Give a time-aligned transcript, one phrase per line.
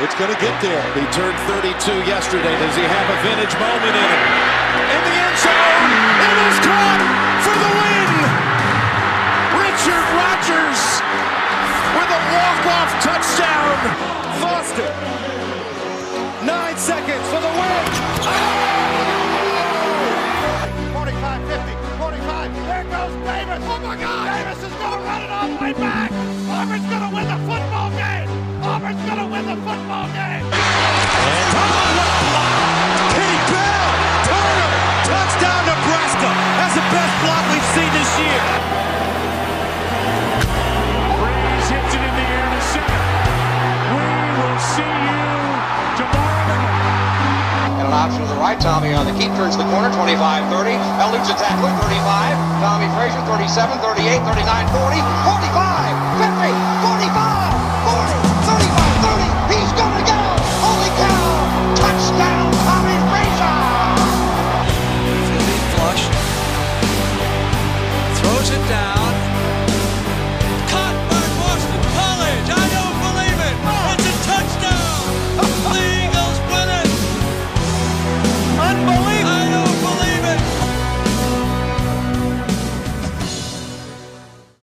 [0.00, 0.80] It's going to get there.
[0.96, 1.76] He turned 32
[2.08, 2.56] yesterday.
[2.56, 4.20] Does he have a vintage moment in it?
[4.96, 5.92] In the end zone,
[6.24, 7.02] it is caught
[7.44, 8.10] for the win.
[9.60, 10.80] Richard Rodgers
[12.00, 13.76] with a walk-off touchdown.
[14.40, 14.88] Foster.
[16.48, 17.99] Nine seconds for the win.
[29.70, 30.42] Football game.
[35.06, 36.30] Touchdown Nebraska.
[36.58, 38.42] That's the best block we've seen this year.
[41.70, 42.98] Hits it in the air to center.
[43.94, 44.10] We
[44.42, 45.22] will see you
[46.02, 46.66] tomorrow.
[47.78, 48.58] And an option to the right.
[48.58, 49.94] Tommie on the keep turns the corner.
[49.94, 50.74] 25 30.
[50.98, 51.70] Eludes a tackler.
[51.78, 52.34] 35.
[52.58, 53.22] Tommie Frazier.
[53.22, 54.98] 37, 38, 39, 40,
[55.30, 56.79] 45, 50,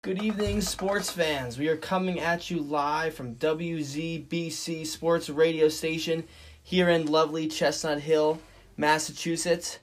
[0.08, 1.58] Good evening, sports fans.
[1.58, 6.24] We are coming at you live from WZBC Sports Radio Station
[6.62, 8.40] here in lovely Chestnut Hill,
[8.78, 9.78] Massachusetts.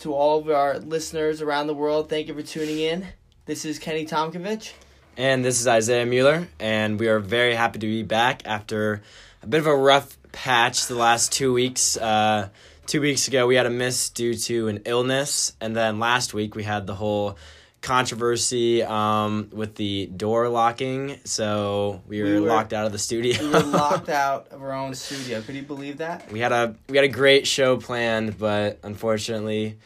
[0.00, 3.06] To all of our listeners around the world, thank you for tuning in.
[3.46, 4.72] This is Kenny Tomkovich.
[5.16, 9.00] And this is Isaiah Mueller, and we are very happy to be back after
[9.42, 11.96] a bit of a rough patch the last two weeks.
[11.96, 12.50] Uh,
[12.84, 16.54] two weeks ago, we had a miss due to an illness, and then last week
[16.54, 17.38] we had the whole
[17.80, 22.98] controversy um, with the door locking, so we were, We were- locked out of the
[22.98, 23.40] studio.
[23.42, 25.40] We were locked out of our own studio.
[25.42, 26.30] Could you believe that?
[26.32, 29.76] we had a we had a great show planned, but unfortunately,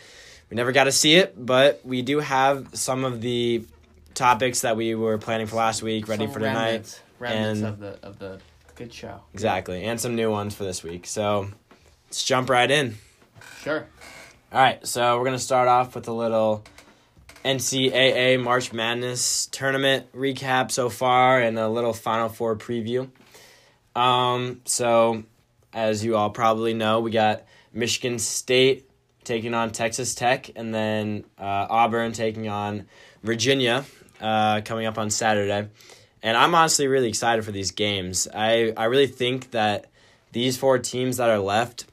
[0.51, 1.35] we never got to see it.
[1.37, 3.65] But we do have some of the
[4.15, 6.55] topics that we were planning for last week ready Some for tonight.
[6.65, 8.41] remnants, remnants and- of the of the
[8.75, 9.21] good show.
[9.35, 11.07] Exactly, and some new ones for this week.
[11.07, 11.49] So
[12.07, 12.97] let's jump right in.
[13.63, 13.87] Sure.
[14.53, 16.63] All right, so we're gonna start off with a little
[17.45, 23.11] NCAA March Madness tournament recap so far, and a little Final Four preview.
[23.97, 25.25] Um, so
[25.73, 28.89] as you all probably know, we got Michigan State
[29.25, 32.87] taking on Texas Tech, and then uh, Auburn taking on
[33.23, 33.85] Virginia
[34.21, 35.69] uh, coming up on Saturday.
[36.23, 38.29] And I'm honestly really excited for these games.
[38.33, 39.87] I, I really think that
[40.31, 41.87] these four teams that are left,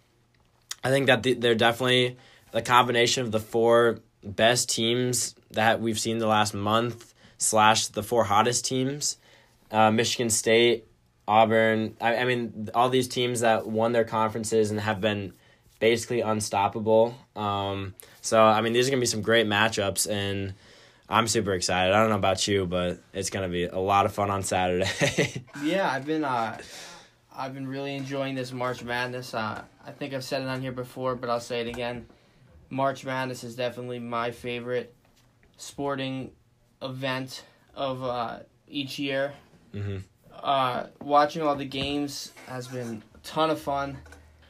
[0.83, 2.17] I think that they're definitely
[2.51, 8.03] the combination of the four best teams that we've seen the last month slash the
[8.03, 9.17] four hottest teams.
[9.71, 10.87] Uh, Michigan State,
[11.27, 11.95] Auburn.
[12.01, 15.33] I, I mean, all these teams that won their conferences and have been
[15.79, 17.15] basically unstoppable.
[17.35, 20.53] Um, so I mean, these are gonna be some great matchups, and
[21.07, 21.93] I'm super excited.
[21.93, 25.43] I don't know about you, but it's gonna be a lot of fun on Saturday.
[25.63, 26.57] Yeah, I've been uh,
[27.35, 29.33] I've been really enjoying this March Madness.
[29.33, 32.05] Uh, I think I've said it on here before, but I'll say it again.
[32.69, 34.93] March Madness is definitely my favorite
[35.59, 36.31] sporting
[36.81, 37.43] event
[37.75, 39.33] of uh, each year.
[39.73, 39.97] hmm
[40.33, 43.97] Uh, watching all the games has been a ton of fun.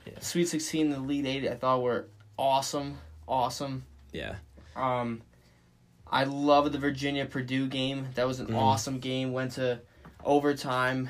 [0.05, 0.13] Yeah.
[0.19, 2.05] Sweet Sixteen, and the Elite Eight, I thought were
[2.37, 3.83] awesome, awesome.
[4.13, 4.35] Yeah.
[4.75, 5.21] Um,
[6.11, 8.07] I love the Virginia Purdue game.
[8.15, 8.55] That was an Mhm.
[8.55, 9.33] awesome game.
[9.33, 9.79] Went to
[10.23, 11.09] overtime.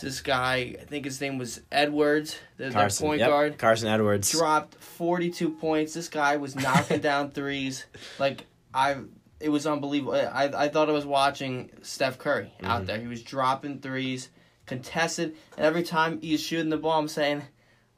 [0.00, 3.06] This guy, I think his name was Edwards, the, their Carson.
[3.08, 4.30] point yep, guard, Carson Edwards.
[4.30, 5.92] dropped forty two points.
[5.92, 7.84] This guy was knocking down threes.
[8.20, 8.96] Like I,
[9.40, 10.14] it was unbelievable.
[10.14, 12.86] I I thought I was watching Steph Curry out Mhm.
[12.86, 12.98] there.
[13.00, 14.28] He was dropping threes,
[14.66, 17.42] contested, and every time he was shooting the ball, I'm saying.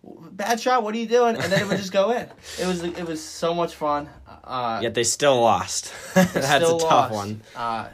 [0.03, 0.83] Bad shot.
[0.83, 1.37] What are you doing?
[1.37, 2.27] And then it would just go in.
[2.59, 4.09] It was it was so much fun.
[4.45, 5.93] Uh, Yet they still lost.
[6.15, 7.13] That's still a tough lost.
[7.13, 7.43] one.
[7.55, 7.89] Uh,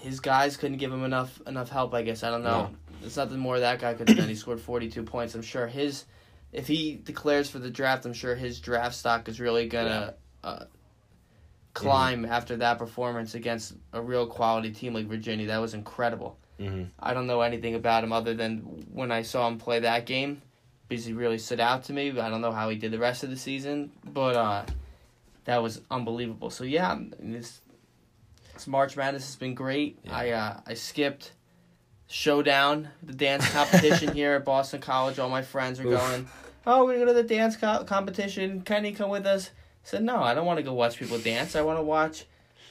[0.00, 1.92] his guys couldn't give him enough enough help.
[1.92, 2.70] I guess I don't know.
[3.02, 4.28] There's nothing more that guy could have done.
[4.28, 5.34] He scored 42 points.
[5.34, 6.06] I'm sure his,
[6.52, 10.64] if he declares for the draft, I'm sure his draft stock is really gonna uh,
[11.76, 15.46] climb after that performance against a real quality team like Virginia.
[15.48, 16.38] That was incredible.
[16.58, 18.58] hmm I don't know anything about him other than
[18.92, 20.40] when I saw him play that game
[20.88, 22.18] because he really stood out to me.
[22.18, 24.64] I don't know how he did the rest of the season, but uh,
[25.44, 26.48] that was unbelievable.
[26.50, 27.60] So yeah, this,
[28.54, 29.98] this March Madness has been great.
[30.04, 30.16] Yeah.
[30.16, 31.32] I uh, I skipped
[32.08, 35.18] Showdown, the dance competition here at Boston College.
[35.18, 36.00] All my friends are Oof.
[36.00, 36.28] going.
[36.66, 38.62] Oh, we're gonna go to the dance co- competition.
[38.62, 39.50] Kenny, come with us.
[39.86, 41.54] Said no, I don't want to go watch people dance.
[41.54, 42.24] I want to watch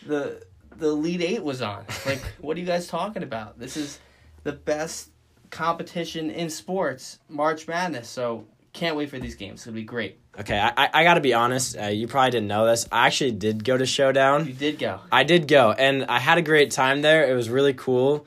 [0.05, 0.43] the
[0.75, 1.85] the Elite Eight was on.
[2.05, 3.57] Like, what are you guys talking about?
[3.57, 3.99] This is
[4.43, 5.11] the best
[5.49, 8.09] competition in sports, March Madness.
[8.09, 9.59] So can't wait for these games.
[9.59, 10.19] It's gonna be great.
[10.37, 11.77] Okay, I, I, I got to be honest.
[11.77, 12.85] Uh, you probably didn't know this.
[12.91, 14.45] I actually did go to Showdown.
[14.45, 14.99] You did go.
[15.09, 17.31] I did go, and I had a great time there.
[17.31, 18.25] It was really cool.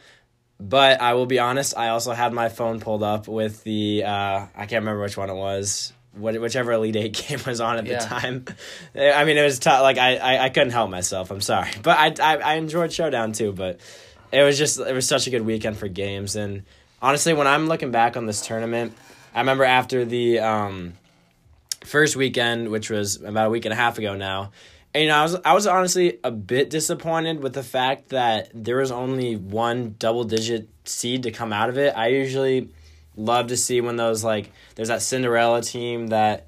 [0.59, 4.47] But I will be honest, I also had my phone pulled up with the uh,
[4.57, 5.93] I can't remember which one it was.
[6.19, 7.99] Whichever Elite Eight game was on at Yeah.
[8.01, 8.45] the time.
[8.97, 9.83] I mean, it was tough.
[9.83, 11.31] Like I, I, I couldn't help myself.
[11.31, 13.53] I'm sorry, but I, I, I enjoyed Showdown too.
[13.53, 13.81] But
[14.33, 16.37] it was just it was such a good weekend for games.
[16.37, 16.65] And
[17.01, 18.93] honestly, when I'm looking back on this tournament,
[19.35, 20.95] I remember after the um,
[21.85, 24.51] first weekend, which was about a week and a half ago now.
[24.95, 28.51] And, you know, I was I was honestly a bit disappointed with the fact that
[28.55, 31.95] there was only one double digit seed to come out of it.
[31.95, 32.71] I usually
[33.19, 36.47] love to see when those like there's that Cinderella team that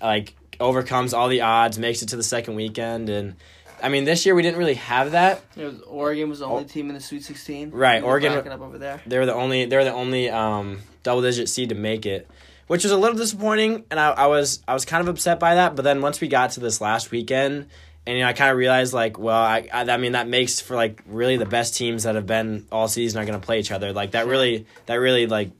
[0.00, 3.34] like overcomes all the odds, makes it to the second weekend, and
[3.82, 5.42] I mean this year we didn't really have that.
[5.56, 7.70] Was, Oregon was the only team in the Sweet 16.
[7.72, 7.76] Oh.
[7.76, 9.00] Right, Oregon- up over there.
[9.06, 12.28] They were the only they were the only um, double digit seed to make it,
[12.66, 15.56] which was a little disappointing, and I, I was I was kind of upset by
[15.56, 15.74] that.
[15.74, 17.66] But then once we got to this last weekend,
[18.06, 20.60] and you know I kind of realized like, well, I, I I mean that makes
[20.60, 23.58] for like really the best teams that have been all season are going to play
[23.58, 23.92] each other.
[23.92, 25.50] Like that really that really like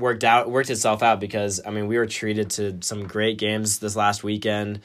[0.00, 3.78] worked out worked itself out because I mean we were treated to some great games
[3.78, 4.80] this last weekend.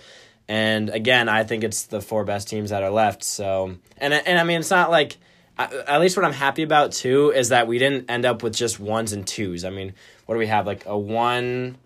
[0.47, 3.23] And again, I think it's the four best teams that are left.
[3.23, 5.17] So, and and I mean, it's not like
[5.57, 8.79] at least what I'm happy about too is that we didn't end up with just
[8.79, 9.65] ones and twos.
[9.65, 9.93] I mean,
[10.25, 10.67] what do we have?
[10.67, 11.77] Like a one,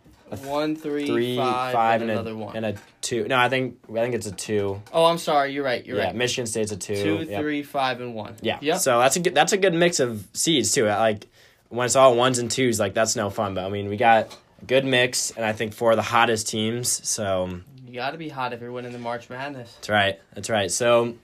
[0.43, 2.55] One, three, three, five, five, and and, another a, one.
[2.57, 3.27] and a two.
[3.29, 4.81] No, I think I think it's a two.
[4.91, 5.53] oh, I'm sorry.
[5.53, 5.85] You're right.
[5.85, 6.15] You're yeah, right.
[6.15, 6.95] Michigan State's a two.
[6.95, 7.41] Two, Yep.
[7.41, 8.35] three, five, and one.
[8.41, 8.57] Yeah.
[8.61, 8.79] Yep.
[8.79, 10.85] So that's a good that's a good mix of seeds too.
[10.85, 11.27] Like
[11.69, 13.53] when it's all ones and twos, like that's no fun.
[13.53, 16.47] But I mean, we got a good mix, and I think four of the hottest
[16.47, 17.07] teams.
[17.07, 19.73] So you got to be hot if you're winning the March Madness.
[19.73, 20.19] That's right.
[20.33, 20.69] That's right.
[20.69, 21.15] So,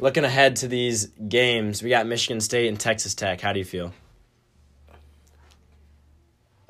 [0.00, 3.40] looking ahead to these games, we got Michigan State and Texas Tech.
[3.40, 3.92] How do you feel?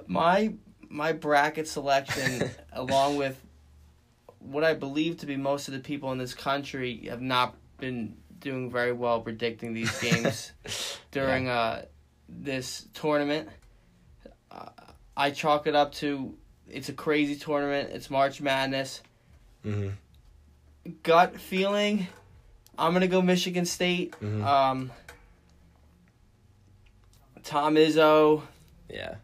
[0.06, 0.54] My
[0.88, 3.40] my bracket selection, along with
[4.38, 8.16] what I believe to be most of the people in this country, have not been
[8.38, 10.52] doing very well predicting these games
[11.10, 11.84] during uh,
[12.40, 13.48] this tournament.
[14.50, 14.68] Uh,
[15.16, 16.34] I chalk it up to
[16.70, 17.90] it's a crazy tournament.
[17.92, 19.02] It's March Madness.
[19.64, 19.88] Mm-hmm.
[21.02, 22.08] Gut feeling,
[22.78, 24.12] I'm gonna go Michigan State.
[24.20, 24.42] Mhm.
[24.44, 24.90] Um,
[27.44, 28.42] Tom Izzo.
[28.88, 29.16] Yeah.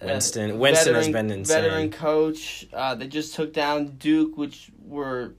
[0.00, 1.62] uh, Winston- Winston has been insane.
[1.62, 2.66] Veteran coach.
[2.72, 5.34] Uh, they just took down Duke, which were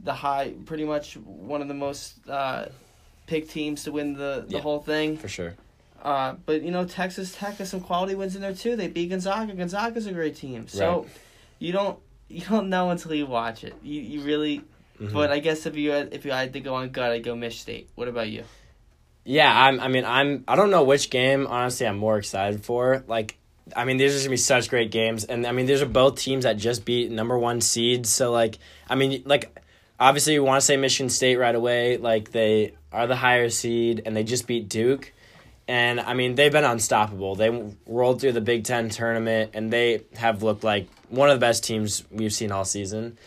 [0.00, 2.66] the high, pretty much one of the most uh,
[3.26, 4.60] picked teams to win the, the Yeah.
[4.60, 5.16] whole thing.
[5.16, 5.54] For sure.
[6.04, 8.76] Uh, but you know, Texas Tech has some quality wins in there too.
[8.76, 9.54] They beat Gonzaga.
[9.54, 10.68] Gonzaga's a great team.
[10.68, 11.08] So Right.
[11.58, 11.98] you don't
[12.28, 13.74] you don't know until you watch it.
[13.82, 14.62] You you really.
[15.00, 15.12] Mhm.
[15.12, 17.34] But I guess if you had, if you had to go on gut, I'd go
[17.34, 17.88] Mich State.
[17.96, 18.44] What about you?
[19.24, 19.80] Yeah, I'm.
[19.80, 20.44] I mean, I'm.
[20.46, 21.46] I don't know which game.
[21.46, 23.02] Honestly, I'm more excited for.
[23.08, 23.36] Like,
[23.74, 26.16] I mean, these are gonna be such great games, and I mean, these are both
[26.20, 28.10] teams that just beat number one seeds.
[28.10, 28.58] So, like,
[28.88, 29.58] I mean, like,
[29.98, 31.96] obviously, you want to say Michigan State right away.
[31.96, 35.12] Like, they are the higher seed, and they just beat Duke.
[35.66, 37.36] And I mean, they've been unstoppable.
[37.36, 37.50] They
[37.86, 41.64] rolled through the Big Ten tournament, and they have looked like one of the best
[41.64, 43.18] teams we've seen all season.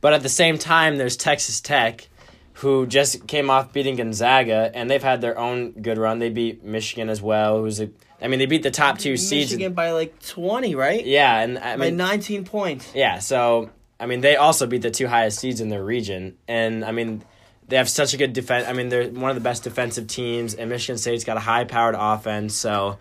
[0.00, 2.08] But at the same time, there's Texas Tech,
[2.54, 6.18] who just came off beating Gonzaga, and they've had their own good run.
[6.18, 7.90] They beat Michigan as well, who's a.
[8.20, 9.52] I mean, they beat the top two seeds.
[9.52, 11.04] Michigan by like twenty, right?
[11.04, 12.90] Yeah, and I by mean, nineteen points.
[12.94, 13.20] yeah.
[13.20, 13.70] So
[14.00, 17.22] I mean, they also beat the two highest seeds in their region, and I mean,
[17.68, 18.66] they have such a good defense.
[18.66, 21.94] I mean, they're one of the best defensive teams, and Michigan State's got a high-powered
[21.98, 22.54] offense.
[22.54, 22.98] So,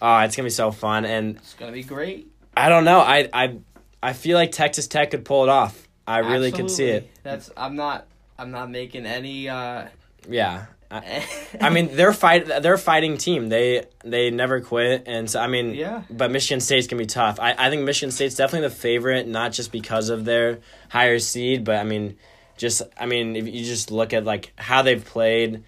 [0.00, 2.28] uh, it's gonna be so fun, and It's gonna be great.
[2.56, 3.00] I don't know.
[3.00, 3.56] I I
[4.02, 5.86] I feel like Texas Tech could pull it off.
[6.06, 7.10] I really could see it.
[7.22, 8.06] That's I'm not
[8.38, 9.48] I'm not making any.
[9.48, 9.86] uh
[10.28, 10.66] Yeah.
[10.92, 11.24] I,
[11.60, 12.46] I mean, they're fight.
[12.46, 13.48] They're a fighting team.
[13.48, 16.02] They they never quit, and so I mean, Yeah.
[16.10, 17.38] But Michigan State's gonna be tough.
[17.38, 20.58] I, I think Michigan State's definitely the favorite, not just because of their
[20.88, 22.16] higher seed, but I mean,
[22.60, 25.64] just I mean, if you just look at like how they've played,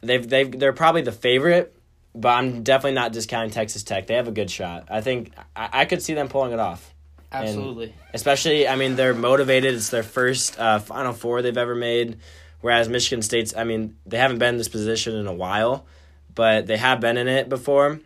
[0.00, 1.76] they've they've they're probably the favorite.
[2.12, 4.08] But I'm definitely not discounting Texas Tech.
[4.08, 4.88] They have a good shot.
[4.90, 6.92] I think I, I could see them pulling it off.
[7.30, 7.94] Absolutely.
[8.12, 9.74] Especially, I mean, they're motivated.
[9.74, 12.16] It's their first uh, Final Four they've ever made.
[12.62, 15.86] Whereas Michigan State's, I mean, they haven't been in this position in a while,
[16.34, 18.00] but they have been in it before.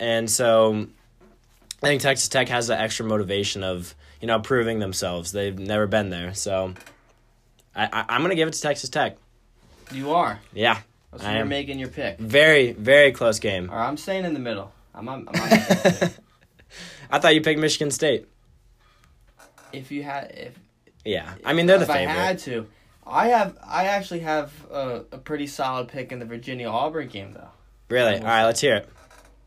[0.00, 0.88] And so
[1.82, 5.30] I think Texas Tech has the extra motivation of, you know, proving themselves.
[5.30, 6.34] They've never been there.
[6.34, 6.74] So
[7.76, 9.16] I, I, I'm going to give it to Texas Tech.
[9.92, 10.40] you are.
[10.52, 10.78] Yeah.
[11.16, 11.48] So I you're am.
[11.48, 12.18] making your pick.
[12.18, 13.68] Very, very close game.
[13.70, 14.72] Right, I'm staying in the middle.
[14.94, 15.08] I'm.
[15.08, 16.10] I'm, I'm
[17.10, 18.26] I thought you picked Michigan State.
[19.72, 20.58] if you had if
[21.04, 21.32] Yeah.
[21.44, 22.66] I mean, they're the if I had to,
[23.06, 23.56] I have.
[23.64, 27.48] I actually have a, a pretty solid pick in the Virginia Auburn game though.
[27.88, 28.16] Really?
[28.16, 28.88] All right, let's hear it.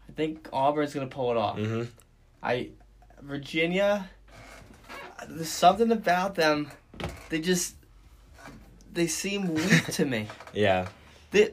[0.07, 1.57] I think Auburn's gonna pull it off.
[1.57, 1.83] Mm-hmm.
[2.41, 2.69] I
[3.21, 4.09] Virginia.
[5.27, 6.71] There's something about them.
[7.27, 7.75] They just
[8.93, 10.27] they seem weak to me.
[10.53, 10.87] Yeah.
[11.31, 11.51] They,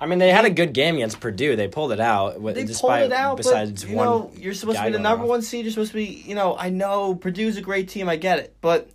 [0.00, 1.56] I mean, they had a good game against Purdue.
[1.56, 2.34] They pulled it out.
[2.34, 4.06] they pulled despite, it out, besides but you one.
[4.06, 5.30] know you're supposed to be the number off.
[5.30, 5.64] one seed.
[5.64, 8.08] You're supposed to be, you know, I know Purdue's a great team.
[8.08, 8.88] I get it, but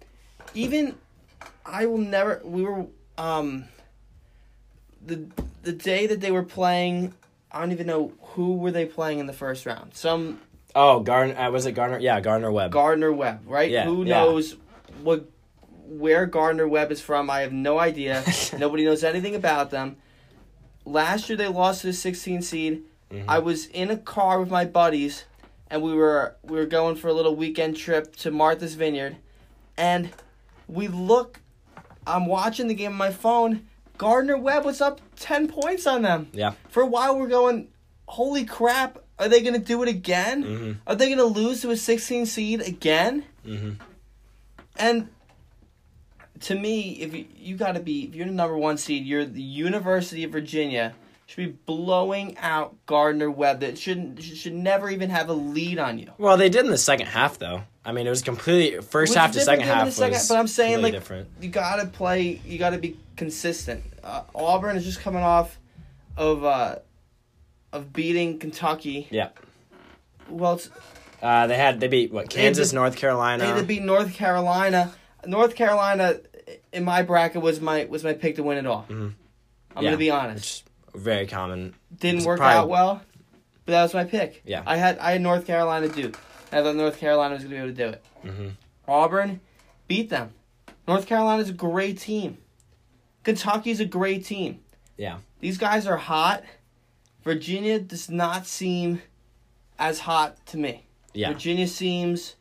[0.54, 0.96] even
[1.66, 2.40] I will never.
[2.46, 2.86] We were
[3.18, 3.66] um
[5.06, 5.28] the
[5.64, 7.14] the day that they were playing.
[7.52, 9.96] I don't even know who were they playing in the first round.
[9.96, 10.40] Some
[10.76, 11.38] Oh, Gardner.
[11.38, 12.00] Uh, was it Gardner?
[12.00, 12.72] Yeah, Gardner Webb.
[12.72, 13.70] Gardner Webb, right?
[13.70, 14.20] Yeah, Who yeah.
[14.20, 14.56] knows
[15.04, 15.26] what
[15.92, 17.30] where Gardner Webb is from?
[17.30, 18.24] I have no idea.
[18.58, 19.98] Nobody knows anything about them.
[20.86, 22.84] Last year they lost to the 16 seed.
[23.12, 23.30] Mm-hmm.
[23.30, 25.26] I was in a car with my buddies,
[25.70, 29.18] and we were we were going for a little weekend trip to Martha's Vineyard,
[29.78, 30.10] and
[30.68, 31.42] we look.
[32.08, 33.68] I'm watching the game on my phone.
[34.00, 36.54] Gardner Webb was up 10 points on them yeah.
[36.70, 37.68] for a while we're going,
[38.08, 40.44] holy crap, are they going to do it again?
[40.44, 40.78] Mhm.
[40.88, 43.26] Are they going to lose to a 16 seed again?
[43.46, 43.76] Mhm.
[44.76, 45.10] And
[46.42, 49.26] to me, if you, you got to be, if you're the number one seed, you're
[49.26, 50.94] the University of Virginia,
[51.28, 53.62] should be blowing out Gardner Webb.
[53.62, 56.12] That shouldn't should should never even have a lead on you.
[56.18, 57.64] Well, they did in the second half, though.
[57.86, 60.82] I mean, it was completely first was half to second half second- but I'm saying
[60.82, 61.30] like different.
[61.40, 62.42] you gotta play.
[62.46, 63.84] You gotta be consistent.
[64.04, 65.58] Uh, Auburn is just coming off
[66.18, 66.76] of uh,
[67.72, 69.08] of beating Kentucky.
[69.10, 69.30] Yeah.
[70.30, 70.60] Well?
[71.22, 73.46] Uh, they had they beat what Kansas, to- North Carolina.
[73.54, 74.94] They to beat North Carolina.
[75.26, 76.20] North Carolina
[76.74, 78.86] in my bracket was my was my pick to win it all.
[78.90, 79.78] I'm Mm-hmm.
[79.78, 80.64] Yeah, gonna be honest.
[80.94, 81.74] very common.
[82.00, 83.02] Didn't it's work probably- out well,
[83.66, 84.42] but that was my pick.
[84.46, 84.64] Yeah.
[84.66, 86.18] I had I had North Carolina Duke.
[86.52, 88.04] I thought North Carolina was gonna be able to do it.
[88.26, 88.52] Mhm.
[88.88, 89.40] Auburn
[89.88, 90.34] beat them.
[90.88, 92.38] North Carolina's a great team.
[93.24, 94.60] Kentucky's a great team.
[94.98, 95.18] Yeah.
[95.40, 96.44] These guys are hot.
[97.24, 99.02] Virginia does not seem
[99.80, 100.86] as hot to me.
[101.14, 101.30] Yeah.
[101.32, 102.36] Virginia seems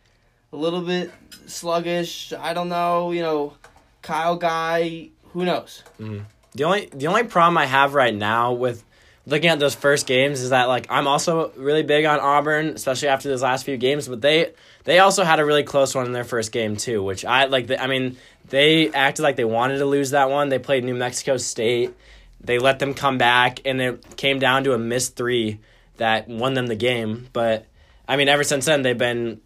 [0.53, 1.11] a little bit
[1.47, 2.33] sluggish.
[2.33, 3.55] I don't know, you know,
[4.03, 5.83] Kyle Guy, who knows?
[6.01, 6.25] Mm.
[6.53, 8.85] The only the only problem I have right now with
[9.27, 13.09] looking at those first games is that like I'm also really big on Auburn, especially
[13.09, 14.09] after those last few games.
[14.09, 14.53] But they
[14.85, 17.69] they also had a really close one in their first game too, which I like.
[17.69, 18.17] The, I mean,
[18.49, 20.49] they acted like they wanted to lose that one.
[20.49, 21.95] They played New Mexico State.
[22.41, 25.61] They let them come back, and it came down to a missed three
[25.99, 27.29] that won them the game.
[27.33, 27.67] But
[28.09, 29.41] I mean, ever since then they've been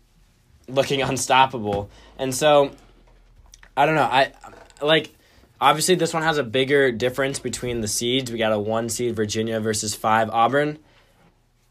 [0.68, 2.70] looking unstoppable, and so
[3.76, 4.02] I don't know.
[4.02, 4.32] I
[4.80, 5.14] like
[5.60, 8.30] obviously this one has a bigger difference between the seeds.
[8.30, 10.78] We got a one seed Virginia versus five Auburn.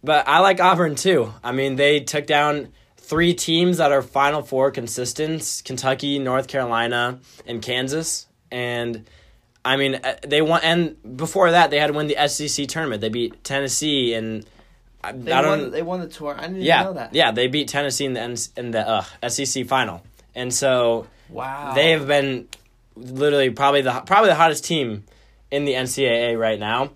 [0.03, 1.33] But I like Auburn too.
[1.43, 7.19] I mean, they took down three teams that are Final Four consistents: Kentucky, North Carolina,
[7.45, 8.27] and Kansas.
[8.51, 9.05] And
[9.63, 10.59] I mean, uh, they won.
[10.61, 12.99] And before that, they had to win the SEC tournament.
[12.99, 14.45] They beat Tennessee, and
[15.01, 15.61] I, They I don't.
[15.61, 16.35] won they won the tour.
[16.37, 17.15] I didn't even yeah, know that.
[17.15, 20.03] yeah, they beat Tennessee in the in the uh, SEC final,
[20.35, 21.73] and so Wow.
[21.73, 22.47] they have been
[22.95, 25.03] literally probably the probably the hottest team
[25.51, 26.91] in the NCAA right now.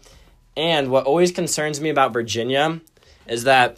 [0.55, 2.81] And what always concerns me about Virginia
[3.27, 3.77] is that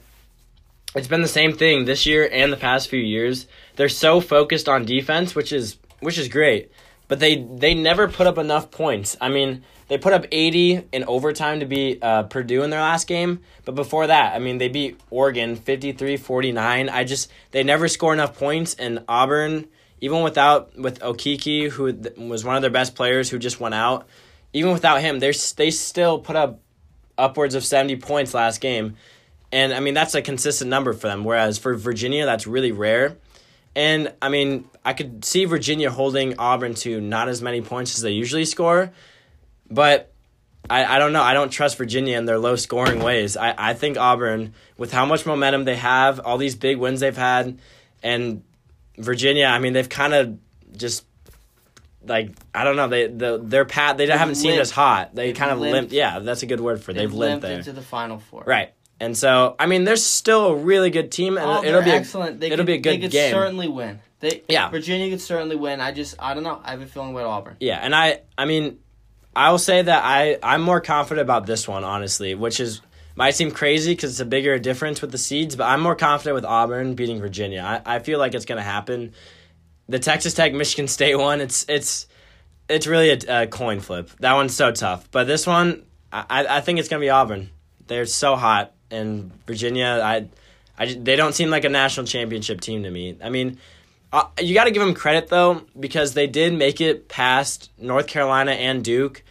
[0.96, 3.48] it's been the same thing this year and the past few years.
[3.76, 6.72] They're so focused on defense, which is which is great,
[7.08, 9.18] but they they never put up enough points.
[9.20, 13.08] I mean, they put up 80 in overtime to beat uh, Purdue in their last
[13.08, 16.90] game, but before that, I mean, they beat Oregon 53-49.
[16.90, 19.68] I just they never score enough points and Auburn
[20.02, 23.76] even without with Okeke who th- was one of their best players who just went
[23.76, 24.08] out,
[24.54, 26.60] even without him, they they still put up
[27.18, 28.96] upwards of 70 points last game.
[29.52, 31.24] And I mean, that's a consistent number for them.
[31.24, 33.18] Whereas for Virginia, that's really rare.
[33.76, 38.02] And I mean, I could see Virginia holding Auburn to not as many points as
[38.02, 38.92] they usually score.
[39.70, 40.12] But
[40.70, 41.22] I, I don't know.
[41.22, 43.38] I don't trust Virginia in their low scoring ways.
[43.38, 47.16] I, I think Auburn, with how much momentum they have, all these big wins they've
[47.16, 47.60] had,
[48.04, 48.44] and
[49.00, 50.38] Virginia, I mean, they've kind of
[50.78, 51.06] just
[52.06, 52.88] like I don't know.
[52.88, 54.62] They the their path they haven't seemed limped.
[54.62, 55.16] as hot.
[55.16, 55.74] They They've kind of limped.
[55.74, 55.92] limped.
[55.94, 56.92] Yeah, that's a good word for.
[56.92, 56.96] it.
[56.96, 57.58] They've, limped, there.
[57.58, 58.44] into the final four.
[58.46, 58.74] Right.
[59.02, 62.42] And so, I mean, there's still a really good team, and Oh, it'll be excellent.
[62.42, 63.00] They it'll could, be a good game.
[63.00, 63.32] they could game.
[63.34, 64.00] certainly win.
[64.20, 64.70] They Yeah.
[64.70, 65.80] Virginia could certainly win.
[65.80, 66.60] I just I don't know.
[66.64, 67.56] I have a feeling with Auburn.
[67.62, 68.80] Yeah, and I, I mean,
[69.34, 72.82] I will say that I, I'm more confident about this one, honestly, which is
[73.20, 76.36] might seem crazy because it's a bigger difference with the seeds, but I'm more confident
[76.36, 77.62] with Auburn beating Virginia.
[77.62, 79.12] I, I feel like it's gonna happen.
[79.90, 82.08] The Texas Tech Michigan State one, it's it's
[82.70, 84.10] it's really a, a coin flip.
[84.22, 85.84] That one's so tough, but this one,
[86.14, 87.50] I, I think it's gonna be Auburn.
[87.88, 90.28] They're so hot, and Virginia, I,
[90.78, 93.18] I they don't seem like a national championship team to me.
[93.22, 93.60] I mean.
[94.12, 98.08] Uh, you got to give them credit though because they did make it past North
[98.08, 99.22] Carolina and Duke.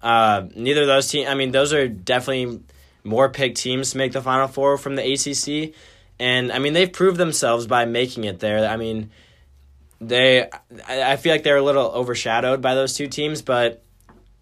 [0.00, 1.28] Uh, neither of those teams.
[1.28, 2.60] I mean, those are definitely
[3.08, 5.74] more picked teams to make the Final Four from the ACC,
[6.18, 8.68] and I mean they've proved themselves by making it there.
[8.68, 9.10] I mean,
[10.00, 10.48] they
[10.86, 13.82] I feel like they're a little overshadowed by those two teams, but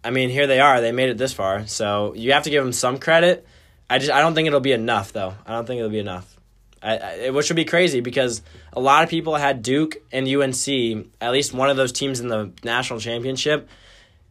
[0.05, 0.81] I mean here they are.
[0.81, 3.47] They made it this far, so you have to give them some credit.
[3.89, 5.35] I just I don't think it'll be enough though.
[5.47, 6.37] I don't think it'll be enough.
[6.83, 8.43] I, I, which would be crazy because
[8.73, 12.29] a lot of people had Duke and UNC, at least one of those teams in
[12.29, 13.69] the national championship,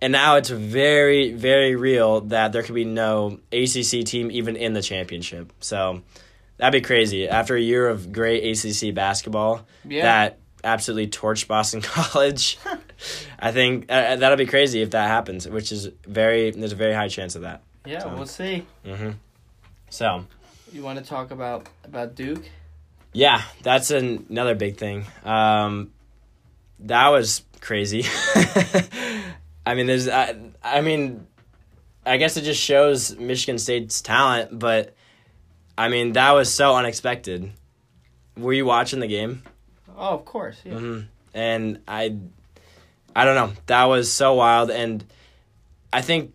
[0.01, 4.73] and now it's very, very real that there could be no ACC team even in
[4.73, 5.51] the championship.
[5.59, 6.01] So
[6.57, 7.27] that'd be crazy.
[7.27, 10.03] After a year of great ACC basketball Yeah.
[10.03, 12.57] that absolutely torched Boston College,
[13.39, 16.93] I think uh, that'll be crazy if that happens, which is very, there's a very
[16.93, 17.61] high chance of that.
[17.85, 18.65] Yeah, So- we'll see.
[19.89, 20.25] So.
[20.73, 22.43] You want to talk about about Duke?
[23.13, 25.05] Yeah, that's an, another big thing.
[25.23, 25.91] Um,
[26.79, 28.03] that was crazy.
[29.65, 31.25] I mean, there's, I, I mean,
[32.05, 34.93] I guess it just shows Michigan State's talent, but
[35.77, 37.51] I mean, that was so unexpected.
[38.37, 39.43] Were you watching the game?
[39.97, 40.57] Oh, of course.
[40.63, 40.73] Yeah.
[40.73, 40.99] Mm-hmm.
[41.33, 42.17] and I,
[43.15, 43.53] I don't know.
[43.67, 45.03] That was so wild, and
[45.93, 46.33] I think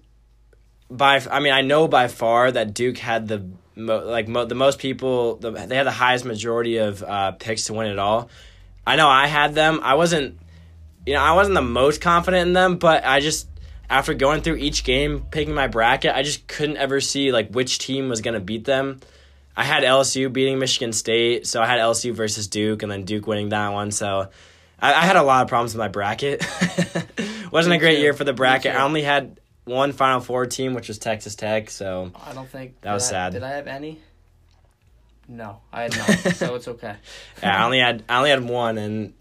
[0.91, 3.47] by I mean I know by far that Duke had the
[3.77, 5.37] mo- like mo- the most people.
[5.37, 8.31] The, they had the highest majority of uh, picks to win it all.
[8.87, 9.81] I know I had them.
[9.83, 10.40] I wasn't,
[11.11, 13.49] you know, I wasn't the most confident in them, but I just
[13.89, 17.81] after going through each game, picking my bracket, I just couldn't ever see like which
[17.81, 19.01] team was gonna beat them.
[19.57, 23.27] I had LSU beating Michigan State, so I had LSU versus Duke, and then Duke
[23.27, 23.91] winning that one.
[23.91, 24.29] So
[24.81, 26.47] I, I had a lot of problems with my bracket.
[27.51, 28.03] Wasn't Me a great too.
[28.03, 28.73] year for the bracket.
[28.77, 31.69] I only had one Final Four team, which was Texas Tech.
[31.71, 33.33] So I don't think That was I- sad.
[33.33, 33.99] Did I have any?
[35.29, 36.35] No, I had none.
[36.35, 36.95] so it's okay.
[37.43, 39.13] yeah, I only had I only had one, and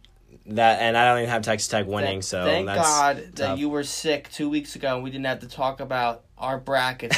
[0.56, 2.22] that and I don't even have Texas Tech winning.
[2.22, 5.26] Thank- so thank that's God that you were sick two weeks ago and we didn't
[5.26, 7.18] have to talk about our brackets.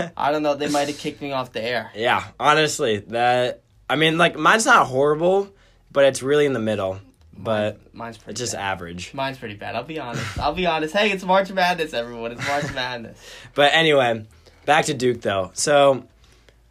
[0.16, 0.54] I don't know.
[0.54, 1.90] They might have kicked me off the air.
[1.94, 5.48] Yeah, honestly, that I mean, like mine's not horrible,
[5.90, 7.00] but it's really in the middle.
[7.40, 8.32] But Mine's pretty.
[8.32, 8.72] it's just bad.
[8.72, 9.14] average.
[9.14, 9.76] Mine's pretty bad.
[9.76, 10.38] I'll be honest.
[10.40, 10.92] I'll be honest.
[10.92, 12.32] Hey, it's March Madness, everyone.
[12.32, 13.16] It's March Madness.
[13.54, 14.24] But anyway,
[14.66, 15.52] back to Duke though.
[15.54, 16.04] So,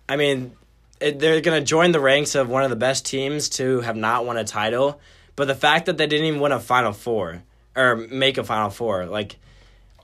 [0.10, 0.52] I mean,
[1.00, 4.26] it, they're gonna join the ranks of one of the best teams to have not
[4.26, 5.00] won a title.
[5.38, 7.43] But the fact that they didn't even win a Final Four
[7.78, 9.38] or make a Final Four, like,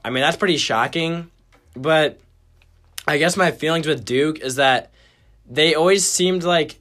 [0.05, 1.29] I mean, that's pretty shocking.
[1.75, 2.21] But
[3.05, 4.91] I guess my feelings with Duke is that
[5.49, 6.79] they always seemed like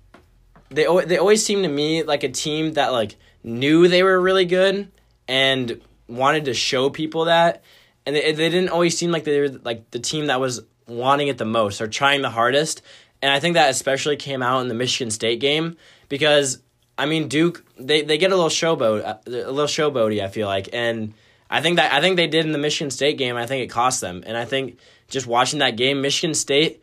[0.68, 4.44] they they always seemed to me like a team that like knew they were really
[4.44, 4.90] good
[5.26, 7.62] and wanted to show people that
[8.06, 11.28] and they, they didn't always seem like they were like the team that was wanting
[11.28, 12.82] it the most or trying the hardest
[13.20, 15.76] and i think that especially came out in the michigan state game
[16.08, 16.60] because
[17.02, 20.46] i mean duke they, they get a little showboat uh, a little showboaty i feel
[20.46, 21.14] like and
[21.50, 23.68] i think that i think they did in the michigan state game i think it
[23.68, 26.82] cost them and i think just watching that game michigan state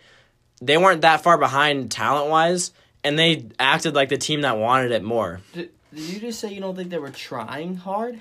[0.62, 2.71] they weren't that far behind talent wise
[3.03, 6.53] and they acted like the team that wanted it more Did, did you just say
[6.53, 8.19] you don't think they were trying hard?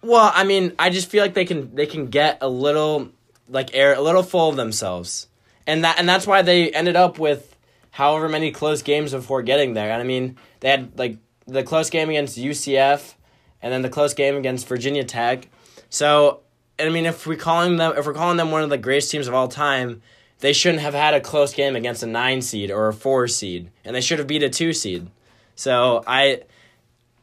[0.00, 3.10] Well, I mean, I just feel like they can they can get a little
[3.48, 5.28] like air a little full of themselves.
[5.66, 7.54] And that and that's why they ended up with
[7.90, 9.90] however many close games before getting there.
[9.90, 13.14] And I mean, they had like the close game against UCF
[13.60, 15.48] and then the close game against Virginia Tech.
[15.90, 16.40] So,
[16.78, 19.28] I mean, if we calling them if we're calling them one of the greatest teams
[19.28, 20.02] of all time,
[20.40, 23.70] they shouldn't have had a close game against a 9 seed or a 4 seed
[23.84, 25.08] and they should have beat a 2 seed.
[25.54, 26.42] So, I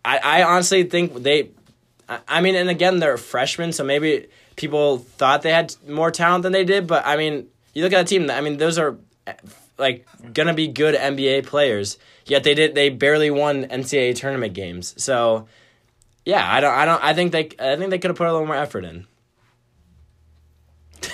[0.03, 1.49] I, I honestly think they.
[2.07, 6.43] I, I mean, and again, they're freshmen, so maybe people thought they had more talent
[6.43, 6.87] than they did.
[6.87, 8.29] But I mean, you look at a team.
[8.29, 8.97] I mean, those are
[9.77, 11.97] like gonna be good NBA players.
[12.29, 12.75] Yet they did.
[12.75, 14.93] They barely won NCAA tournament games.
[15.03, 15.47] So
[16.25, 16.73] yeah, I don't.
[16.73, 17.03] I don't.
[17.03, 17.49] I think they.
[17.59, 19.07] I think they could have put a little more effort in.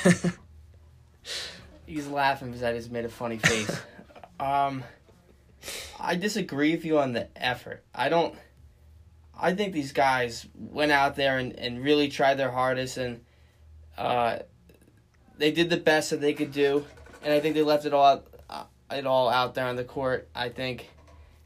[1.85, 3.79] He's laughing because I just made a funny face.
[4.41, 4.83] um,
[5.99, 7.85] I disagree with you on the effort.
[7.95, 8.35] I don't.
[9.39, 13.21] I think these guys went out there and, and really tried their hardest, and
[13.97, 14.39] uh,
[15.37, 16.85] they did the best that they could do,
[17.23, 19.85] and I think they left it all out, uh, it all out there on the
[19.85, 20.27] court.
[20.35, 20.89] I think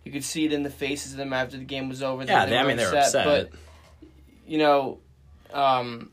[0.09, 2.23] you could see it in the faces of them after the game was over.
[2.23, 3.25] Yeah, that they, I mean they were upset.
[3.25, 3.51] but
[4.47, 4.97] you know,
[5.53, 6.09] um,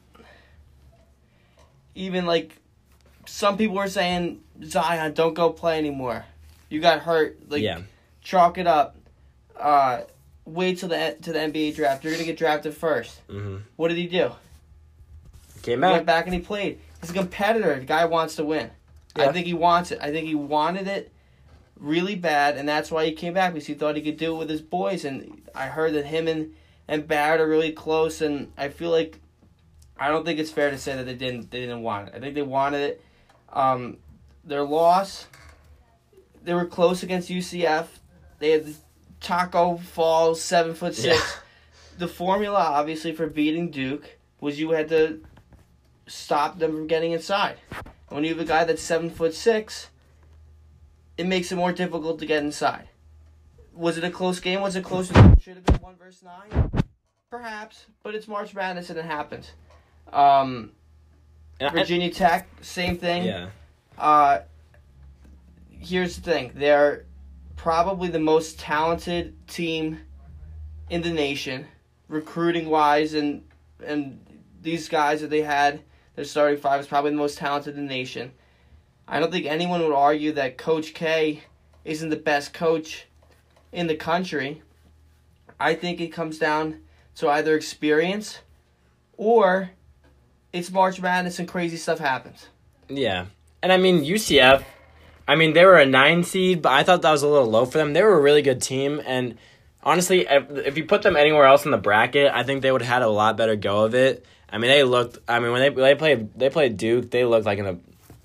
[1.94, 2.54] even like
[3.24, 6.26] some people were saying, Zion, don't go play anymore.
[6.68, 7.38] You got hurt.
[7.48, 7.80] Like, yeah,
[8.20, 8.96] chalk it up.
[9.58, 10.02] Uh,
[10.44, 12.04] wait till the to the NBA draft.
[12.04, 13.56] You're gonna get drafted 1st mm-hmm.
[13.76, 14.32] What did he do?
[15.62, 15.92] came He back.
[15.92, 16.80] went back and he played.
[17.00, 17.78] He's a competitor.
[17.78, 18.70] The guy wants to win.
[19.14, 19.98] I think he wants it.
[20.02, 21.10] I think he wanted it
[21.78, 24.38] really bad, and that's why he came back because he thought he could do it
[24.38, 25.04] with his boys.
[25.04, 26.54] And I heard that him and
[26.88, 29.20] and Barrett are really close, and I feel like
[29.98, 32.14] I don't think it's fair to say that they didn't they didn't want it.
[32.14, 33.02] I think they wanted it.
[33.52, 33.98] Um,
[34.44, 35.26] their loss
[36.46, 37.88] they were close against UCF.
[38.38, 38.74] They had the
[39.20, 41.16] Tacko Falls seven foot six.
[41.16, 41.40] Yeah.
[41.98, 45.20] The formula, obviously, for beating Duke was you had to
[46.06, 47.56] stop them from getting inside.
[48.08, 49.88] When you have a guy that's seven foot six,
[51.18, 52.88] it makes it more difficult to get inside.
[53.72, 54.60] Was it a close game?
[54.60, 56.70] Was it it should have been one versus nine?
[57.30, 59.52] Perhaps, but it's March Madness and it happens.
[60.12, 60.72] Um,
[61.60, 63.24] Virginia Tech, same thing.
[63.24, 63.48] yeah.
[63.98, 64.40] Uh,
[65.70, 67.04] here's the thing: they're
[67.56, 70.00] probably the most talented team
[70.90, 71.66] in the nation,
[72.08, 73.42] recruiting wise, and
[73.84, 74.20] and
[74.62, 75.82] these guys that they had,
[76.14, 78.32] their starting five is probably the most talented in the nation.
[79.08, 81.42] I don't think anyone would argue that Coach K
[81.84, 83.06] isn't the best coach
[83.72, 84.62] in the country.
[85.60, 86.80] I think it comes down
[87.16, 88.40] to either experience
[89.16, 89.70] or
[90.52, 92.48] it's March Madness and crazy stuff happens.
[92.88, 93.26] Yeah.
[93.62, 94.64] And I mean, UCF,
[95.28, 97.64] I mean, they were a nine seed, but I thought that was a little low
[97.64, 97.92] for them.
[97.92, 99.00] They were a really good team.
[99.06, 99.36] And
[99.82, 102.82] honestly, if, if you put them anywhere else in the bracket, I think they would
[102.82, 104.26] have had a lot better go of it.
[104.48, 107.46] I mean, they looked, I mean, when they, they played they played Duke, they looked
[107.46, 107.80] like an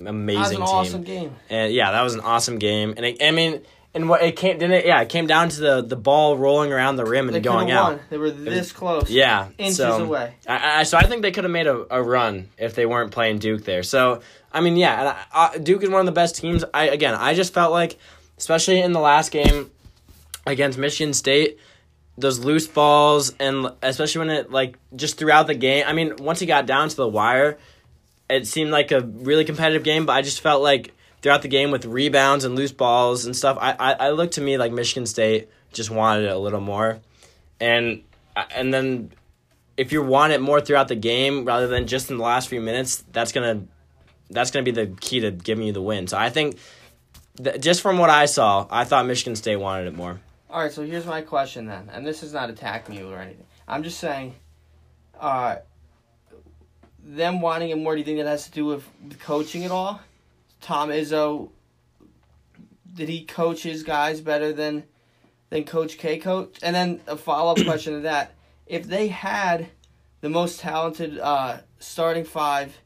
[0.08, 1.36] amazing That was awesome game.
[1.50, 2.94] And yeah, that was an awesome game.
[2.98, 3.62] And it, I mean,
[3.94, 4.86] and what it came, didn't it?
[4.86, 7.72] Yeah, it came down to the, the ball rolling around the rim and They going
[7.72, 7.92] out.
[7.92, 8.00] won.
[8.10, 9.10] They were this close.
[9.10, 10.36] Yeah, Inches so, away.
[10.48, 13.12] I, I, so I think they could have made a, a run if they weren't
[13.12, 13.84] playing Duke there.
[13.84, 14.22] So
[14.54, 16.64] I mean, yeah, and I, I, Duke is one of the best teams.
[16.74, 17.98] I again, I just felt like,
[18.38, 19.70] especially in the last game
[20.46, 21.60] against Michigan State,
[22.18, 25.86] those loose balls and especially when it like just throughout the game.
[25.88, 27.58] I mean, once he got down to the wire,
[28.32, 30.06] it seemed like a really competitive game.
[30.06, 33.58] But I just felt like throughout the game with rebounds and loose balls and stuff,
[33.60, 37.00] I I, I looked to me like Michigan State just wanted it a little more,
[37.60, 38.04] and
[38.56, 39.12] and then
[39.78, 42.62] if you want it more throughout the game rather than just in the last few
[42.62, 43.64] minutes, that's gonna
[44.30, 46.08] that's gonna be the key to giving you the win.
[46.08, 46.58] So I think
[47.42, 50.20] th- just from what I saw, I thought Michigan State wanted it more.
[50.50, 53.46] All right, so here's my question then, and this is not attacking you or anything.
[53.68, 54.36] I'm just saying,
[55.20, 55.58] uh,
[57.16, 57.94] them wanting it more.
[57.94, 58.88] Do you think that has to do with
[59.20, 60.02] coaching at all?
[60.62, 61.50] Tom Izzo,
[62.94, 64.84] did he coach his guys better than
[65.50, 66.58] than Coach K coach?
[66.64, 68.34] And then a follow up question to that:
[68.66, 69.70] If they had
[70.22, 72.78] the most talented uh, starting five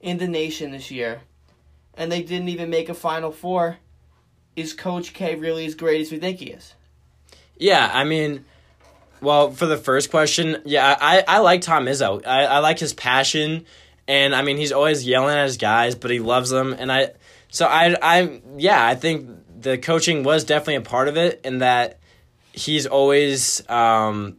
[0.00, 1.20] in the nation this year,
[1.94, 3.78] and they didn't even make a Final Four,
[4.56, 6.74] is Coach K really as great as we think he is?
[7.56, 8.44] Yeah, I mean,
[9.20, 12.26] well, for the first question, yeah, I, I like Tom Izzo.
[12.26, 13.64] I, I like his passion,
[14.06, 17.12] and I mean, he's always yelling at his guys, but he loves them, and I,
[17.50, 19.28] so I, I, yeah, I think
[19.60, 21.98] the coaching was definitely a part of it, in that
[22.52, 24.36] he's always, um,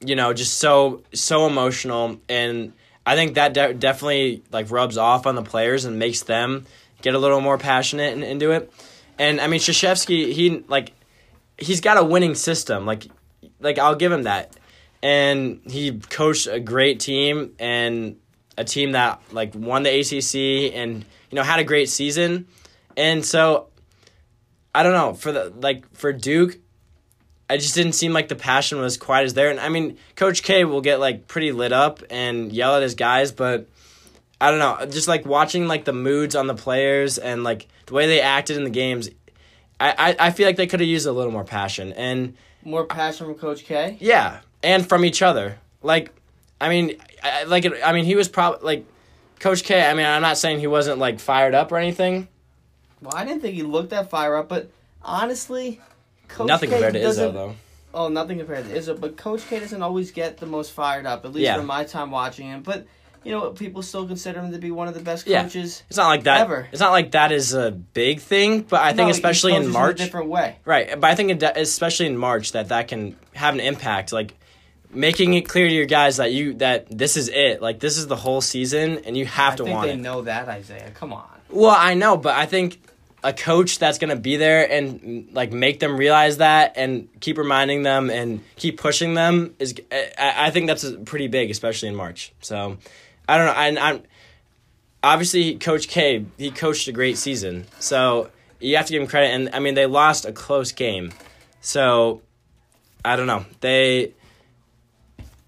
[0.00, 2.72] you know, just so so emotional, and
[3.04, 6.66] I think that de- definitely like rubs off on the players and makes them
[7.02, 8.72] get a little more passionate and into it.
[9.18, 10.92] And I mean, Krzyzewski, he like
[11.56, 12.84] he's got a winning system.
[12.84, 13.06] Like
[13.60, 14.56] like I'll give him that.
[15.02, 18.16] And he coached a great team and
[18.56, 22.46] a team that like won the ACC and you know had a great season.
[22.96, 23.68] And so
[24.74, 26.58] I don't know, for the like for Duke
[27.48, 29.50] I just didn't seem like the passion was quite as there.
[29.50, 32.94] And I mean, Coach K will get like pretty lit up and yell at his
[32.94, 33.68] guys, but
[34.40, 37.94] I don't know, just like watching like the moods on the players and like the
[37.94, 39.08] way they acted in the games,
[39.78, 41.92] I, I, I feel like they could have used a little more passion.
[41.92, 42.36] And
[42.66, 43.96] More passion from Coach K.
[44.00, 45.58] yeah, and from each other.
[45.82, 46.10] Like,
[46.60, 48.84] I mean, I, like, it, I mean, he was probably like,
[49.38, 49.88] Coach K.
[49.88, 52.26] I mean, I'm not saying he wasn't like fired up or anything.
[53.00, 54.68] Well, I didn't think he looked that fired up, but
[55.02, 55.80] honestly,
[56.28, 57.54] Coach Nothing K compared to Izzo though.
[57.94, 61.24] Oh, nothing compared to Izzo, but Coach K doesn't always get the most fired up,
[61.24, 61.56] at least Yeah.
[61.56, 62.62] from my time watching him.
[62.62, 62.86] But
[63.26, 65.82] you know, people still consider him to be one of the best coaches.
[65.82, 65.86] Yeah.
[65.88, 66.42] It's not like that.
[66.42, 66.68] Ever.
[66.70, 69.64] It's not like that is a big thing, but I think No, he especially in
[69.64, 70.56] a March, different way.
[70.64, 70.88] right?
[71.00, 74.12] But I think especially in March that that can have an impact.
[74.12, 74.34] Like
[74.90, 77.60] making it clear to your guys that you that this is it.
[77.60, 79.98] Like this is the whole season, and you have I to think want they it.
[79.98, 80.92] know that, Isaiah.
[80.94, 81.28] Come on.
[81.50, 82.80] Well, I know, but I think
[83.24, 87.38] a coach that's going to be there and like make them realize that and keep
[87.38, 91.96] reminding them and keep pushing them is I, I think that's pretty big, especially in
[91.96, 92.32] March.
[92.40, 92.78] So
[93.28, 93.52] I don't know.
[93.52, 94.02] I, I'm
[95.02, 96.24] obviously Coach K.
[96.38, 99.28] He coached a great season, so you have to give him credit.
[99.28, 101.12] And I mean, they lost a close game,
[101.60, 102.22] so
[103.04, 103.44] I don't know.
[103.60, 104.12] They.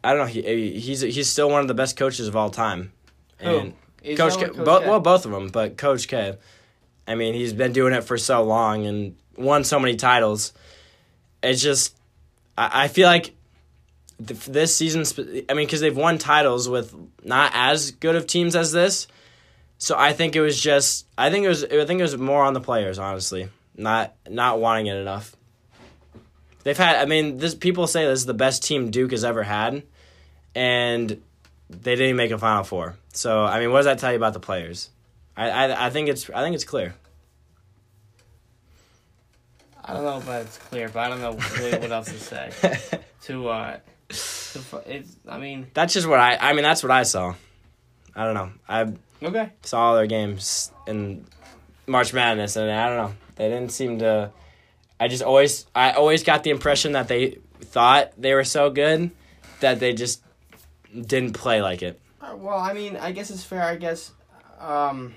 [0.02, 0.26] I don't know.
[0.26, 2.92] He, he's he's still one of the best coaches of all time.
[3.38, 3.72] Who?
[4.16, 6.36] Coach K, Coach bo- well, both of them, but Coach K.
[7.06, 10.52] I mean, he's been doing it for so long and won so many titles.
[11.42, 11.96] It's just,
[12.56, 13.34] I, I feel like
[14.18, 15.04] this season.
[15.48, 19.06] I mean, because they've won titles with not as good of teams as this.
[19.78, 21.06] So I think it was just.
[21.16, 21.64] I think it was.
[21.64, 25.34] I think it was more on the players, honestly, not not wanting it enough.
[26.64, 26.96] They've had.
[26.96, 29.84] I mean, this people say this is the best team Duke has ever had,
[30.54, 31.22] and
[31.70, 32.96] they didn't make a Final Four.
[33.12, 34.90] So I mean, what does that tell you about the players?
[35.36, 36.94] I I, I think it's I think it's clear.
[39.84, 42.50] I don't know if that's clear, but I don't know really what else to say.
[43.22, 43.78] to uh,
[44.10, 45.16] fu- it's.
[45.28, 46.36] I mean, That's just what I.
[46.36, 47.34] I mean, that's what I saw.
[48.14, 48.50] I don't know.
[48.68, 48.92] I
[49.26, 49.50] okay.
[49.62, 51.24] saw all their games in
[51.86, 53.14] March Madness, and I don't know.
[53.36, 54.30] They didn't seem to.
[55.00, 59.12] I just always, I always got the impression that they thought they were so good
[59.60, 60.22] that they just
[60.92, 62.00] didn't play like it.
[62.20, 63.62] Uh, Well, I mean, I guess it's fair.
[63.62, 64.10] I guess,
[64.58, 65.14] um,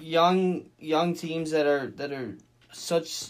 [0.00, 2.36] young young teams that are that are
[2.72, 3.28] such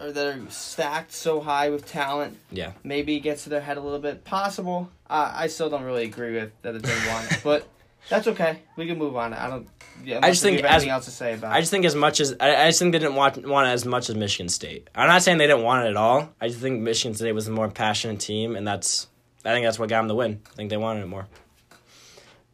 [0.00, 2.72] or that are stacked so high with talent, Yeah.
[2.84, 4.24] maybe it gets to their head a little bit.
[4.24, 4.90] Possible.
[5.08, 7.68] Uh, I still don't really agree with that it didn't want, it, but
[8.08, 8.60] that's okay.
[8.76, 9.34] We can move on.
[9.34, 9.68] I don't.
[10.02, 11.52] Yeah, I just think as- else to say about.
[11.54, 13.72] I just think as much as I, I just think they didn't want want it
[13.72, 14.88] as much as Michigan State.
[14.94, 16.30] I'm not saying they didn't want it at all.
[16.40, 19.08] I just think Michigan State was a more passionate team, and that's
[19.44, 20.40] I think that's what got them the win.
[20.50, 21.26] I think they wanted it more.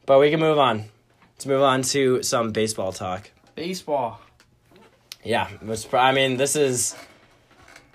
[0.07, 0.87] But we can move on.
[1.35, 3.31] Let's move on to some baseball talk.
[3.55, 4.21] baseball.
[5.23, 6.97] Yeah, which I mean, this is.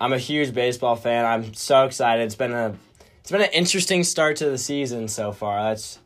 [0.02, 1.24] I'm a huge baseball fan.
[1.24, 2.24] I'm so excited.
[2.24, 2.74] It's been a,
[3.20, 5.62] it's been an interesting start to the season so far.
[5.62, 6.00] That's,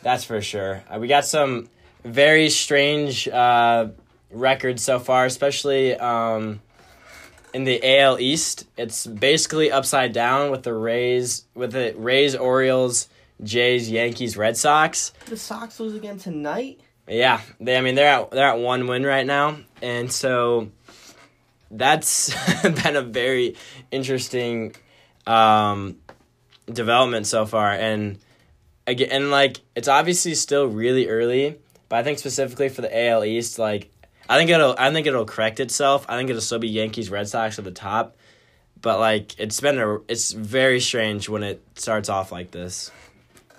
[0.00, 0.82] that's for sure.
[0.88, 1.68] Uh, we got some
[2.02, 3.88] very strange uh,
[4.30, 6.62] records so far, especially um,
[7.52, 8.66] in the AL East.
[8.78, 13.10] It's basically upside down with the Rays, with the Rays, Orioles,
[13.42, 15.12] Jays, Yankees, Red Sox.
[15.26, 16.80] The Sox lose again tonight.
[17.06, 17.76] Yeah, they.
[17.76, 20.70] I mean, they're at they're at one win right now, and so
[21.72, 22.32] that's
[22.62, 23.56] been a very
[23.90, 24.74] interesting
[25.26, 25.96] um,
[26.66, 27.72] development so far.
[27.72, 28.18] And
[28.86, 31.58] again, and like it's obviously still really early,
[31.88, 33.90] but I think specifically for the AL East, like
[34.28, 36.06] I think it'll I think it'll correct itself.
[36.08, 38.16] I think it'll still be Yankees Red Sox at the top,
[38.80, 42.90] but like it's been a it's very strange when it starts off like this.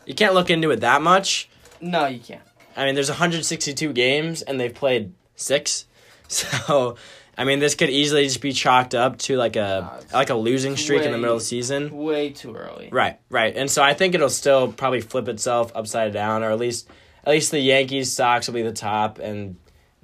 [0.05, 1.49] You can't look into it that much.
[1.81, 2.41] No, you can't.
[2.75, 5.85] I mean, there's 162 games and they've played six,
[6.27, 6.97] so
[7.37, 10.35] I mean, this could easily just be chalked up to like a it's like a
[10.35, 11.95] losing streak in the middle of the season.
[11.95, 12.89] Way too early.
[12.91, 16.59] Right, right, and so I think it'll still probably flip itself upside down, or at
[16.59, 16.87] least
[17.23, 19.57] at least the Yankees, Sox will be the top, and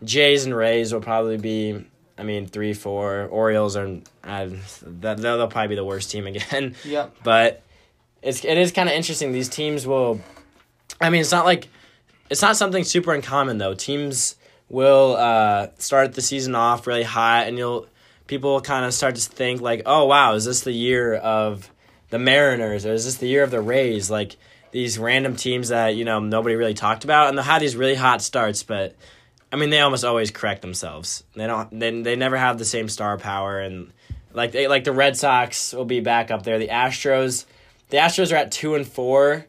[0.03, 1.85] Jays and Rays will probably be.
[2.17, 3.27] I mean, three, four.
[3.31, 3.87] Orioles are
[4.25, 4.49] uh,
[4.83, 6.75] that they'll they'll probably be the worst team again.
[6.83, 7.15] Yep.
[7.23, 7.63] But
[8.21, 9.31] it's it is kind of interesting.
[9.31, 10.19] These teams will.
[10.99, 11.69] I mean, it's not like
[12.29, 13.73] it's not something super uncommon though.
[13.73, 14.35] Teams
[14.69, 17.88] will uh, start the season off really hot, and you'll
[18.27, 21.69] people kind of start to think like, oh wow, is this the year of
[22.10, 24.10] the Mariners, or is this the year of the Rays?
[24.10, 24.38] Like
[24.71, 27.95] these random teams that you know nobody really talked about, and they'll have these really
[27.95, 28.95] hot starts, but.
[29.51, 31.23] I mean, they almost always correct themselves.
[31.34, 31.79] They don't.
[31.79, 33.91] They, they never have the same star power, and
[34.34, 36.60] like they like the Red Sox will be back up there.
[36.60, 37.45] The Astros,
[37.89, 39.45] the Astros are at two and four.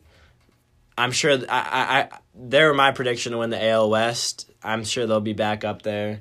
[0.96, 1.32] I'm sure.
[1.32, 4.49] I, I, I they're my prediction to win the AL West.
[4.62, 6.20] I'm sure they'll be back up there.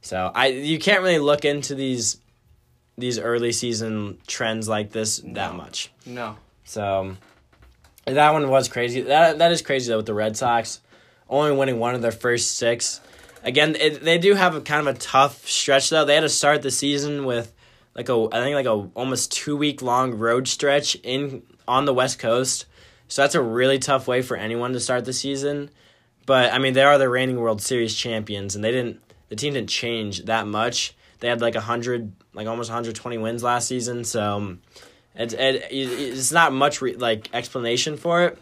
[0.00, 2.18] So I you can't really look into these
[2.96, 5.90] these early season trends like this that much.
[6.06, 6.36] No.
[6.64, 7.16] So
[8.04, 9.02] that one was crazy.
[9.02, 10.80] That that is crazy though with the Red Sox
[11.28, 13.00] only winning one of their first six.
[13.42, 16.04] Again, it, they do have a kind of a tough stretch though.
[16.04, 17.52] They had to start the season with
[17.94, 21.94] like a I think like a almost two week long road stretch in on the
[21.94, 22.66] West Coast.
[23.08, 25.70] So that's a really tough way for anyone to start the season.
[26.28, 29.00] But I mean, they are the reigning World Series champions, and they didn't.
[29.30, 30.94] The team didn't change that much.
[31.20, 34.04] They had like a hundred, like almost 120 wins last season.
[34.04, 34.60] So um,
[35.14, 38.38] it, it it's not much re- like explanation for it.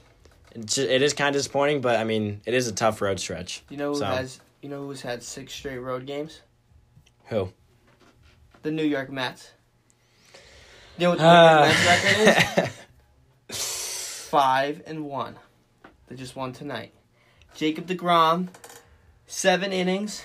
[0.50, 3.62] It's it is kind of disappointing, but I mean, it is a tough road stretch.
[3.70, 6.40] You know who So- has you know who's had six straight road games?
[7.26, 7.52] Who?
[8.62, 9.52] The New York Mets.
[10.98, 12.70] You know what the New York Mets record
[13.50, 13.56] is?
[14.28, 15.36] Five and one.
[16.08, 16.92] They just won tonight.
[17.56, 18.48] Jacob DeGrom,
[19.26, 20.24] seven innings.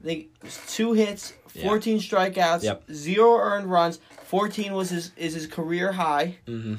[0.00, 0.26] They
[0.68, 1.62] two hits, Yeah.
[1.68, 2.82] fourteen strikeouts, Yep.
[2.92, 3.98] zero earned runs.
[4.24, 6.36] Fourteen was his is his career high.
[6.46, 6.78] Mhm.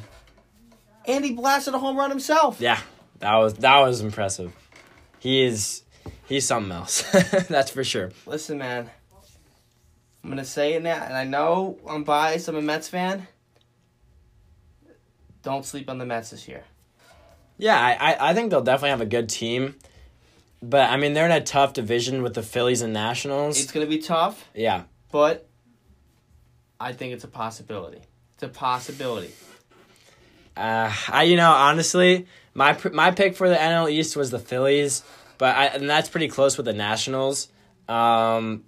[1.07, 2.59] And he blasted a home run himself.
[2.61, 2.79] yeah,
[3.19, 4.53] that was that was impressive.
[5.19, 5.81] He is
[6.27, 7.01] he's something else.
[7.49, 8.11] That's for sure.
[8.27, 8.91] Listen, man.
[10.23, 12.47] I'm gonna say it now, and I know I'm biased.
[12.47, 13.27] I'm a Mets fan.
[15.43, 16.63] Don't sleep on the Mets this year.
[17.57, 19.75] Yeah, I, I, I think they'll definitely have a good team.
[20.61, 23.59] But I mean, they're in a tough division with the Phillies and Nationals.
[23.61, 25.47] It's gonna be tough, yeah, but
[26.79, 28.01] I think it's a possibility.
[28.33, 29.31] It's a possibility.
[30.57, 35.03] uh, I you know honestly, my my pick for the NL East was the Phillies,
[35.37, 37.49] but I and that's pretty close with the Nationals.
[37.87, 38.63] Um,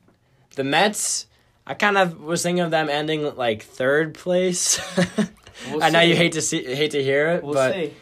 [0.56, 1.26] the Mets,
[1.65, 4.80] I kind of was thinking of them ending like third place.
[5.71, 7.93] We'll I know you hate to see hate to hear it, We'll but see.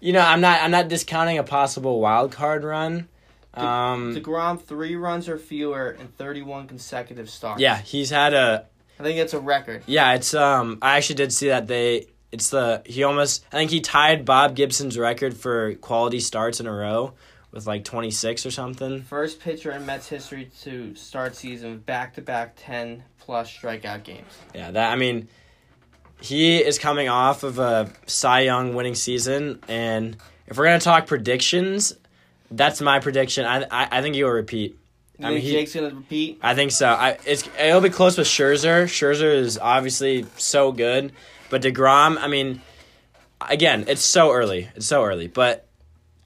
[0.00, 3.08] You know I'm not I'm not discounting a possible wild card run.
[3.54, 7.60] Um, Degrom three runs or fewer in 31 consecutive starts.
[7.60, 8.66] yeah, he's had a
[9.00, 9.82] I think it's a record.
[9.86, 10.14] yeah.
[10.14, 13.80] It's um I actually did see that they it's the he almost I think he
[13.80, 17.14] tied Bob Gibson's record for quality starts in a row
[17.50, 19.02] with like 26 or something.
[19.02, 24.30] First pitcher in Mets history to start season with back-to-back 10 plus strikeout games.
[24.54, 25.28] Yeah, that I mean,
[26.20, 31.06] he is coming off of a Cy Young winning season, and if we're gonna talk
[31.06, 31.94] predictions,
[32.50, 33.44] that's my prediction.
[33.44, 34.78] I I, I think he will repeat.
[35.18, 36.38] You I mean, think he, Jake's gonna repeat?
[36.42, 36.88] I think so.
[36.88, 38.84] I it's it'll be close with Scherzer.
[38.84, 41.12] Scherzer is obviously so good,
[41.50, 42.18] but Degrom.
[42.18, 42.60] I mean,
[43.40, 44.68] again, it's so early.
[44.74, 45.66] It's so early, but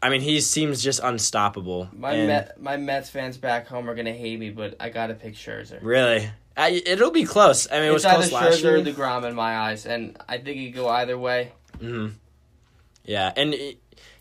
[0.03, 1.89] I mean, he seems just unstoppable.
[1.93, 5.15] My and- Met, my Mets fans back home are gonna hate me, but I gotta
[5.15, 5.79] pick Scherzer.
[5.83, 7.71] Really, I, it'll be close.
[7.71, 8.77] I mean, it was it's close last Scherzer year.
[8.79, 11.53] or Degrom in my eyes, and I think it could go either way.
[11.79, 12.09] hmm
[13.05, 13.55] Yeah, and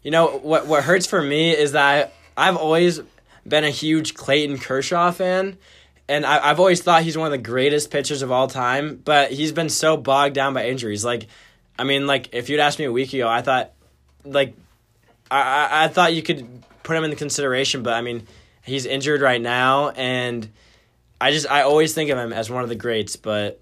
[0.03, 0.67] you know what?
[0.67, 3.01] What hurts for me is that I've always
[3.47, 5.57] been a huge Clayton Kershaw fan,
[6.07, 9.01] and I, I've always thought he's one of the greatest pitchers of all time.
[9.03, 11.03] But he's been so bogged down by injuries.
[11.03, 11.27] Like,
[11.77, 13.71] I mean, like if you'd asked me a week ago, I thought,
[14.23, 14.53] like,
[15.29, 18.27] I I, I thought you could put him in the consideration, but I mean,
[18.63, 20.47] he's injured right now, and
[21.21, 23.61] I just I always think of him as one of the greats, but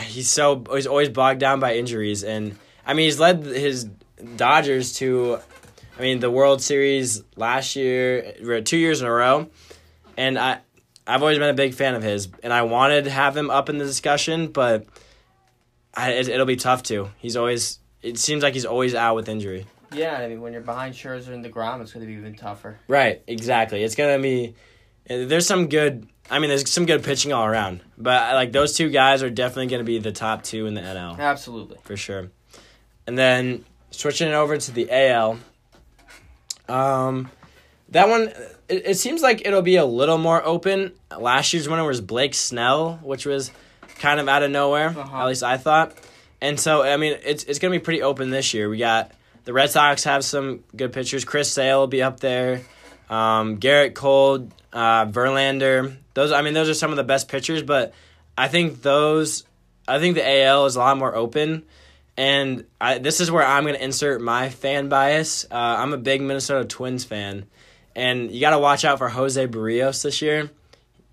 [0.00, 2.22] he's so he's always bogged down by injuries.
[2.24, 3.88] And I mean he's led his
[4.36, 5.38] Dodgers to
[5.98, 9.48] I mean the World Series last year two years in a row.
[10.16, 10.60] And I
[11.06, 13.68] I've always been a big fan of his and I wanted to have him up
[13.68, 14.86] in the discussion but
[15.94, 17.10] I, it, it'll be tough to.
[17.18, 19.66] He's always it seems like he's always out with injury.
[19.92, 22.78] Yeah, I mean when you're behind Scherzer and Degrom, it's gonna be even tougher.
[22.86, 23.82] right exactly.
[23.82, 24.54] It's gonna be
[25.06, 28.90] there's some good I mean there's some good pitching all around but like those two
[28.90, 31.78] guys are definitely gonna be the top two in the NL Absolutely.
[31.82, 32.30] for sure.
[33.06, 35.38] And then switching it over to the AL.
[36.68, 37.30] Um,
[37.90, 38.32] that one
[38.68, 40.92] it, it seems like it'll be a little more open.
[41.16, 43.50] Last year's winner was Blake Snell, which was
[43.98, 44.88] kind of out of nowhere.
[44.88, 45.18] Uh-huh.
[45.18, 45.94] At least I thought.
[46.40, 48.68] And so I mean, it's it's gonna be pretty open this year.
[48.68, 49.12] We got
[49.44, 51.24] the Red Sox have some good pitchers.
[51.24, 52.62] Chris Sale will be up there.
[53.10, 55.96] Um, Gerrit Cole, uh, Verlander.
[56.14, 57.62] Those I mean, those are some of the best pitchers.
[57.62, 57.92] But
[58.36, 59.44] I think those
[59.86, 61.64] I think the AL is a lot more open.
[62.16, 65.46] And I, this is where I'm going to insert my fan bias.
[65.50, 67.46] Uh, I'm a big Minnesota Twins fan.
[67.96, 70.50] And you got to watch out for Jose Berrios this year.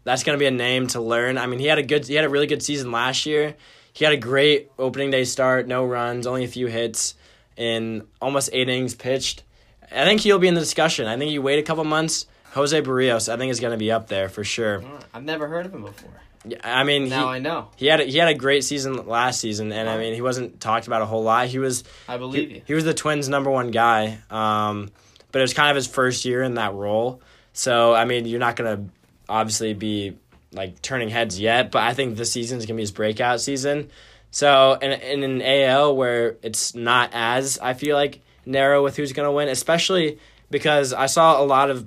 [0.03, 1.37] That's going to be a name to learn.
[1.37, 3.55] I mean, he had a good he had a really good season last year.
[3.93, 7.15] He had a great opening day start, no runs, only a few hits
[7.57, 9.43] in almost 8 innings pitched.
[9.91, 11.07] I think he'll be in the discussion.
[11.07, 13.91] I think you wait a couple months, Jose Berrios I think is going to be
[13.91, 14.83] up there for sure.
[15.13, 16.11] I've never heard of him before.
[16.45, 17.67] Yeah, I mean, Now he, I know.
[17.75, 20.61] he had a, he had a great season last season, and I mean he wasn't
[20.61, 21.47] talked about a whole lot.
[21.47, 22.61] He was I believe he, you.
[22.65, 24.89] he was the Twins' number one guy, um,
[25.33, 27.21] but it was kind of his first year in that role.
[27.51, 28.85] So I mean, you're not gonna
[29.27, 30.15] obviously be
[30.53, 33.89] like turning heads yet, but I think this season is gonna be his breakout season.
[34.31, 39.11] So in in an AL where it's not as I feel like narrow with who's
[39.11, 41.85] gonna win, especially because I saw a lot of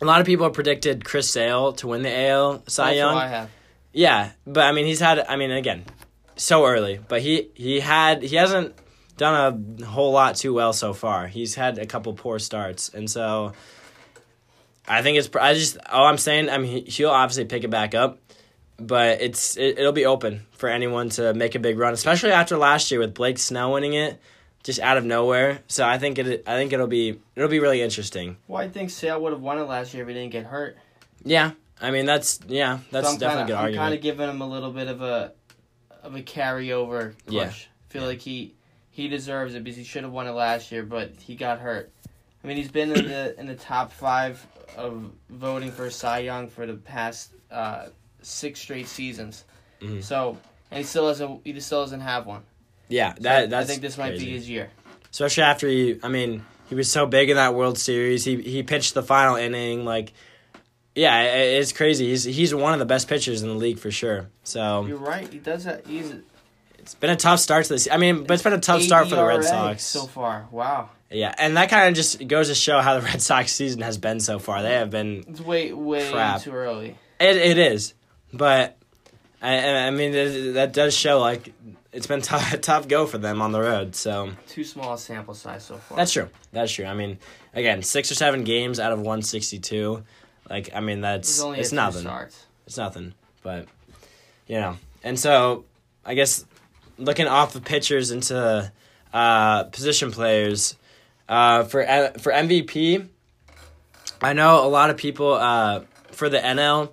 [0.00, 3.16] a lot of people have predicted Chris Sale to win the AL Cy That's Young.
[3.16, 3.50] I have.
[3.92, 5.18] Yeah, but I mean, he's had.
[5.20, 5.84] I mean, again,
[6.36, 8.74] so early, but he he had he hasn't
[9.16, 11.26] done a whole lot too well so far.
[11.26, 13.52] He's had a couple poor starts, and so
[14.86, 15.28] I think it's.
[15.34, 16.48] I just all I'm saying.
[16.48, 18.18] I mean, he, he'll obviously pick it back up,
[18.78, 22.56] but it's it, it'll be open for anyone to make a big run, especially after
[22.56, 24.20] last year with Blake Snell winning it
[24.62, 25.60] just out of nowhere.
[25.68, 26.42] So I think it.
[26.46, 28.36] I think it'll be it'll be really interesting.
[28.46, 30.76] Well, I think Sale would have won it last year if he didn't get hurt.
[31.24, 33.82] Yeah, I mean that's yeah that's so I'm definitely kinda, a good I'm argument.
[33.84, 35.32] kind of giving him a little bit of a
[36.02, 37.34] of a carryover push.
[37.34, 37.44] Yeah.
[37.50, 38.54] I feel like he
[38.90, 41.92] he deserves it because he should have won it last year, but he got hurt.
[42.42, 44.44] I mean, he's been in the in the top five
[44.76, 47.86] of voting for Cy Young for the past uh,
[48.22, 49.44] six straight seasons.
[49.80, 50.02] Mhm.
[50.02, 50.36] So,
[50.70, 52.42] and he still doesn't he still doesn't have one.
[52.88, 54.26] Yeah, So that that's I think this might crazy.
[54.26, 54.70] be his year.
[55.10, 58.62] especially after he i mean he was so big in that world series he he
[58.62, 60.12] pitched the final inning like
[60.94, 64.28] yeah it's crazy he's he's one of the best pitchers in the league for sure
[64.42, 65.30] so You're right.
[65.32, 65.86] He does that.
[65.86, 66.12] He's
[66.78, 69.08] it's been a tough start to this i mean but it's been a tough start
[69.08, 70.48] for the red sox so far.
[70.50, 73.82] Wow, yeah and that kind of just goes to show how the red sox season
[73.82, 76.40] has been so far they have been it's way way Crap.
[76.42, 76.96] too early.
[77.20, 77.94] it, it is
[78.32, 78.76] but
[79.40, 81.52] I, I mean that does show like
[81.92, 85.34] it's been tough tough go for them on the road so Too small a sample
[85.34, 85.96] size so far.
[85.96, 86.28] That's true.
[86.52, 86.86] That's true.
[86.86, 87.18] I mean,
[87.54, 90.02] again, six or seven games out of one sixty two.
[90.48, 92.00] Like, I mean, that's only it's nothing.
[92.00, 92.46] starts.
[92.66, 93.14] It's nothing.
[93.42, 93.66] but
[94.46, 94.76] you know.
[95.04, 95.64] And so
[96.04, 96.44] I guess
[96.98, 98.72] looking off the pitchers into
[99.12, 100.76] uh, position players
[101.28, 101.84] uh, for
[102.18, 103.06] for MVP.
[104.20, 106.90] I know a lot of people uh, for the NL.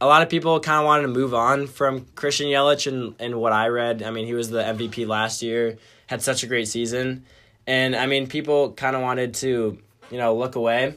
[0.00, 3.40] A lot of people kind of wanted to move on from Christian Yelich, and, and
[3.40, 5.76] what I read, I mean, he was the MVP last year,
[6.06, 7.24] had such a great season,
[7.66, 9.78] and I mean, people kind of wanted to,
[10.10, 10.94] you know, look away.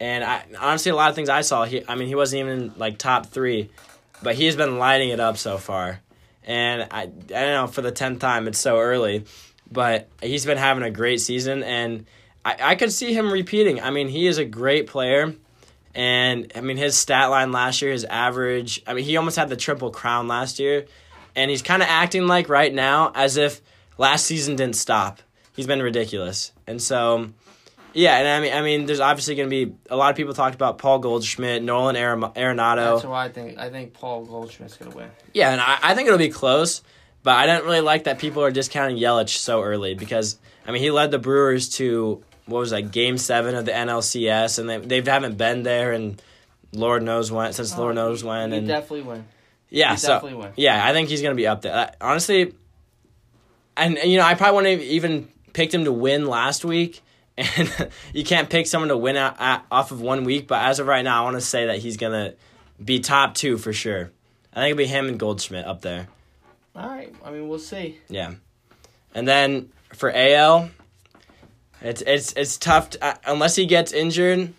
[0.00, 2.72] And I honestly, a lot of things I saw, he, I mean, he wasn't even
[2.76, 3.70] like top three,
[4.22, 6.00] but he's been lighting it up so far.
[6.44, 9.24] And I, I don't know for the tenth time, it's so early,
[9.70, 12.06] but he's been having a great season, and
[12.44, 13.80] I, I could see him repeating.
[13.80, 15.34] I mean, he is a great player.
[15.98, 19.48] And I mean, his stat line last year, his average, I mean, he almost had
[19.48, 20.86] the triple crown last year.
[21.34, 23.60] And he's kind of acting like right now as if
[23.98, 25.18] last season didn't stop.
[25.56, 26.52] He's been ridiculous.
[26.68, 27.30] And so,
[27.94, 30.34] yeah, and I mean, I mean, there's obviously going to be a lot of people
[30.34, 32.94] talked about Paul Goldschmidt, Nolan Arenado.
[32.94, 35.10] That's why I think I think Paul Goldschmidt's gonna win.
[35.32, 36.80] Yeah, and I, I think it'll be close,
[37.24, 40.80] but I don't really like that people are discounting Yelich so early because I mean
[40.80, 44.78] he led the Brewers to what was that game seven of the NLCS, and they
[45.00, 46.20] they haven't been there, and
[46.72, 49.24] Lord knows when since Lord knows when, He and definitely win.
[49.70, 50.52] yeah, he'd so definitely win.
[50.56, 51.74] yeah, I think he's gonna be up there.
[51.74, 52.54] Uh, honestly,
[53.76, 57.02] and you know I probably wouldn't have even picked him to win last week.
[57.56, 59.36] And you can't pick someone to win out,
[59.70, 61.96] off of one week, but as of right now, I want to say that he's
[61.96, 62.34] gonna
[62.84, 64.10] be top two for sure.
[64.52, 66.08] I think it'll be him and Goldschmidt up there.
[66.74, 67.14] All right.
[67.24, 67.98] I mean, we'll see.
[68.08, 68.32] Yeah,
[69.14, 70.70] and then for AL,
[71.82, 74.52] it's it's it's tough to, uh, unless he gets injured.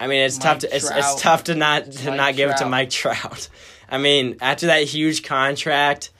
[0.00, 2.56] I mean, it's tough to it's, it's tough to not to Mike not give it
[2.58, 3.48] to Mike Trout.
[3.88, 6.10] I mean, after that huge contract,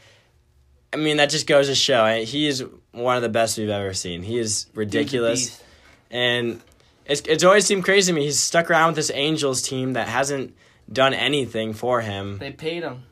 [0.92, 3.68] I mean that just goes to show I- he is one of the best we've
[3.68, 4.22] ever seen.
[4.22, 5.62] He is ridiculous,
[6.10, 6.60] and
[7.06, 8.24] it's it's always seemed crazy to me.
[8.24, 10.54] He's stuck around with this Angels team that hasn't
[10.92, 12.38] done anything for him.
[12.38, 13.04] They paid him.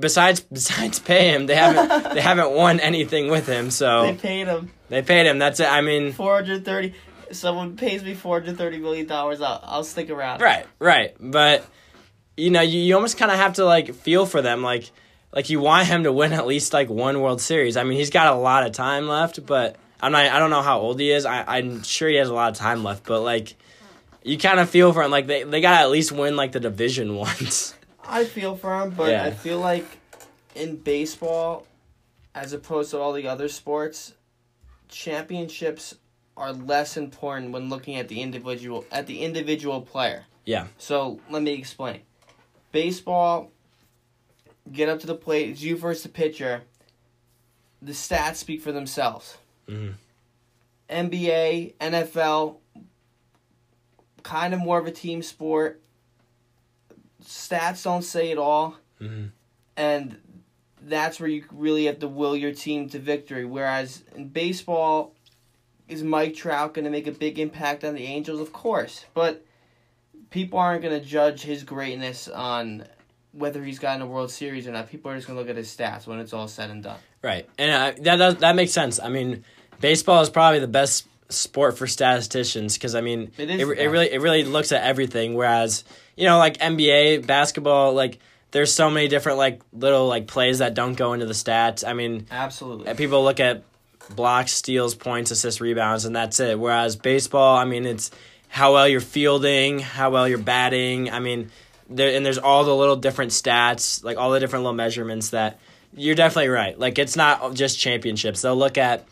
[0.00, 3.70] Besides besides pay him, they haven't they haven't won anything with him.
[3.70, 5.38] So They paid him they paid him.
[5.38, 5.70] That's it.
[5.70, 6.94] I mean, four hundred thirty.
[7.32, 9.40] Someone pays me four hundred thirty million dollars.
[9.40, 10.40] I'll I'll stick around.
[10.40, 11.14] right, right.
[11.18, 11.66] But
[12.36, 14.90] you know, you, you almost kind of have to like feel for them, like
[15.32, 17.76] like you want him to win at least like one World Series.
[17.76, 20.26] I mean, he's got a lot of time left, but I'm not.
[20.26, 21.26] I don't know how old he is.
[21.26, 23.54] I, I'm sure he has a lot of time left, but like
[24.26, 25.10] you kind of feel for him.
[25.10, 27.74] Like they they got to at least win like the division once.
[28.04, 29.24] I feel for him, but Yeah.
[29.24, 29.86] I feel like
[30.54, 31.66] in baseball,
[32.34, 34.14] as opposed to all the other sports,
[34.88, 35.94] championships
[36.36, 40.24] are less important when looking at the individual at the individual player.
[40.44, 42.00] yeah, So let me explain.
[42.72, 43.50] Baseball,
[44.70, 45.50] get up to the plate.
[45.50, 46.62] It's you versus the pitcher.
[47.82, 49.38] The stats speak for themselves.
[49.68, 49.94] Mhm.
[50.88, 52.56] NBA, NFL,
[54.26, 55.80] kind of more of a team sport.
[57.24, 59.30] Stats don't say it all, Mhm.
[59.76, 60.18] and
[60.82, 63.44] that's where you really have to will your team to victory.
[63.44, 65.14] Whereas in baseball,
[65.88, 68.40] is Mike Trout going to make a big impact on the Angels?
[68.40, 69.44] Of course, but
[70.30, 72.84] people aren't going to judge his greatness on
[73.32, 74.90] whether he's gotten a World Series or not.
[74.90, 76.98] People are just going to look at his stats when it's all said and done.
[77.22, 77.48] right.
[77.58, 78.98] And uh, that does that makes sense.
[79.00, 79.44] I mean,
[79.80, 83.88] baseball is probably the best sport for statisticians because I mean, It is it, it
[83.88, 85.34] really it really looks at everything.
[85.34, 85.84] Whereas
[86.16, 88.18] you know, like NBA basketball, like
[88.52, 91.86] there's so many different like little like plays that don't go into the stats.
[91.86, 92.94] I mean, Absolutely.
[92.94, 93.62] People look at
[94.14, 96.58] blocks, steals, points, assists, rebounds, and that's it.
[96.58, 98.10] Whereas baseball, I mean, it's
[98.48, 101.10] how well you're fielding, how well you're batting.
[101.10, 101.50] I mean,
[101.90, 105.58] there and there's all the little different stats, like all the different little measurements that
[105.94, 106.78] you're definitely right.
[106.78, 108.42] Like it's not just championships.
[108.42, 109.06] They'll look at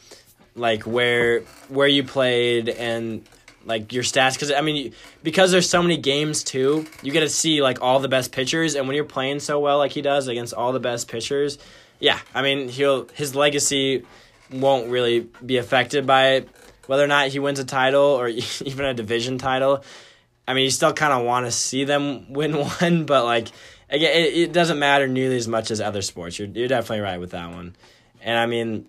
[0.55, 3.27] like where where you played and
[3.65, 4.93] like your stats because I mean
[5.23, 6.87] because there's so many games too.
[7.03, 9.79] You get to see like all the best pitchers, and when you're playing so well
[9.79, 11.59] like he does against all the best pitchers,
[11.99, 14.05] yeah, I mean he'll his legacy
[14.53, 16.49] won't really be affected by it
[16.87, 18.29] whether or not he wins a title or
[18.65, 19.85] even a division title.
[20.47, 23.49] I mean, you still kind of want to see them win one, but like
[23.89, 26.39] again, it, it doesn't matter nearly as much as other sports.
[26.39, 27.77] You're you're definitely right with that one,
[28.21, 28.87] and I mean,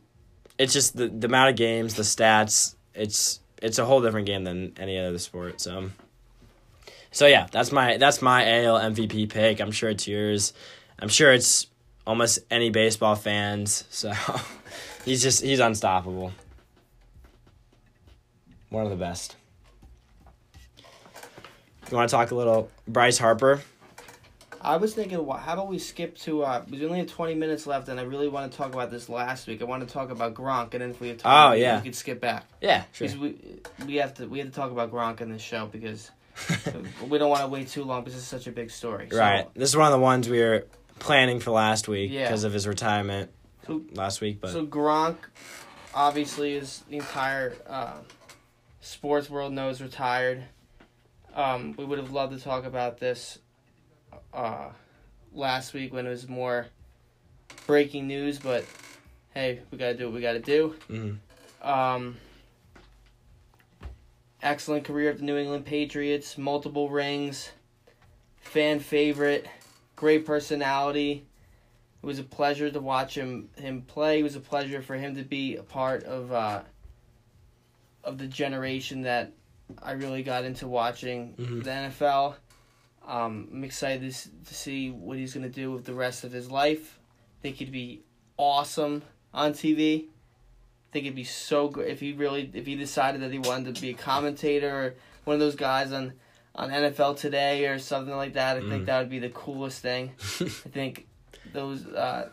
[0.58, 2.76] it's just the the amount of games, the stats.
[2.94, 5.60] It's it's a whole different game than any other sport.
[5.62, 5.90] So,
[7.12, 9.60] so yeah, that's my that's my AL MVP pick.
[9.60, 10.54] I'm sure it's yours.
[11.00, 11.68] I'm sure it's
[12.08, 13.86] almost any baseball fans.
[13.90, 14.14] So
[15.06, 16.32] he's just he's unstoppable.
[18.70, 19.36] One of the best.
[21.90, 23.62] You want to talk a little Bryce Harper?
[24.66, 26.44] I was thinking, wh- how about we skip to?
[26.44, 29.10] Uh, we only have twenty minutes left, and I really want to talk about this
[29.10, 29.62] last week.
[29.62, 31.78] I want to talk about Gronk, and then if we have time, Oh, we- yeah.
[31.78, 32.46] we could skip back.
[32.62, 33.08] Yeah, sure.
[33.08, 36.10] Because we we have to we have to talk about Gronk in this show because
[37.08, 39.08] we don't want to wait too long because it's such a big story.
[39.12, 39.48] So, Right.
[39.54, 40.66] This is one of the ones we were
[41.00, 42.24] planning for last week Yeah.
[42.24, 43.30] because of his retirement
[43.68, 44.42] So- last week.
[44.42, 45.18] But So Gronk,
[45.94, 47.98] obviously, is the entire uh,
[48.82, 50.44] sports world knows retired.
[51.34, 53.40] Um, we would have loved to talk about this
[54.36, 54.70] uh,
[55.34, 56.68] last week when it was more
[57.66, 58.66] breaking news, but
[59.34, 60.76] hey, we gotta do what we gotta do.
[60.90, 61.18] Mhm.
[61.62, 62.18] Um,
[64.42, 67.52] excellent career at the New England Patriots, multiple rings,
[68.40, 69.48] fan favorite,
[69.96, 71.26] great personality.
[72.02, 74.20] It was a pleasure to watch him him play.
[74.20, 76.62] It was a pleasure for him to be a part of uh,
[78.04, 79.32] of the generation that
[79.82, 81.64] I really got into watching Mhm.
[81.64, 82.36] the NFL.
[83.08, 86.32] Um, I'm excited to, to see what he's going to do with the rest of
[86.32, 87.00] his life.
[87.40, 88.02] I think he'd be
[88.38, 89.04] awesome
[89.34, 90.06] on TV.
[90.06, 93.76] I think it'd be so good if he really if he decided that he wanted
[93.76, 94.96] to be a commentator or
[95.26, 96.14] one of those guys on
[96.56, 98.58] on NFL Today or something like that.
[98.58, 98.86] I think Mm.
[98.86, 100.14] that would be the coolest thing.
[100.40, 101.06] I think
[101.54, 102.30] those uh,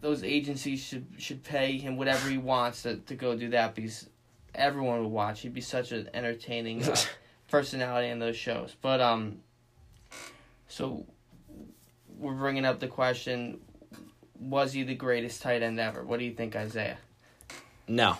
[0.00, 4.08] those agencies should should pay him whatever he wants to, to go do that because
[4.54, 5.40] everyone would watch.
[5.40, 6.94] He'd be such an entertaining uh,
[7.52, 8.74] personality in those shows.
[8.82, 9.36] But um,
[10.66, 11.06] so
[12.18, 13.60] we're bringing up the question:
[14.40, 16.02] Was he the greatest tight end ever?
[16.02, 16.98] What do you think, Isaiah?
[17.86, 18.16] no,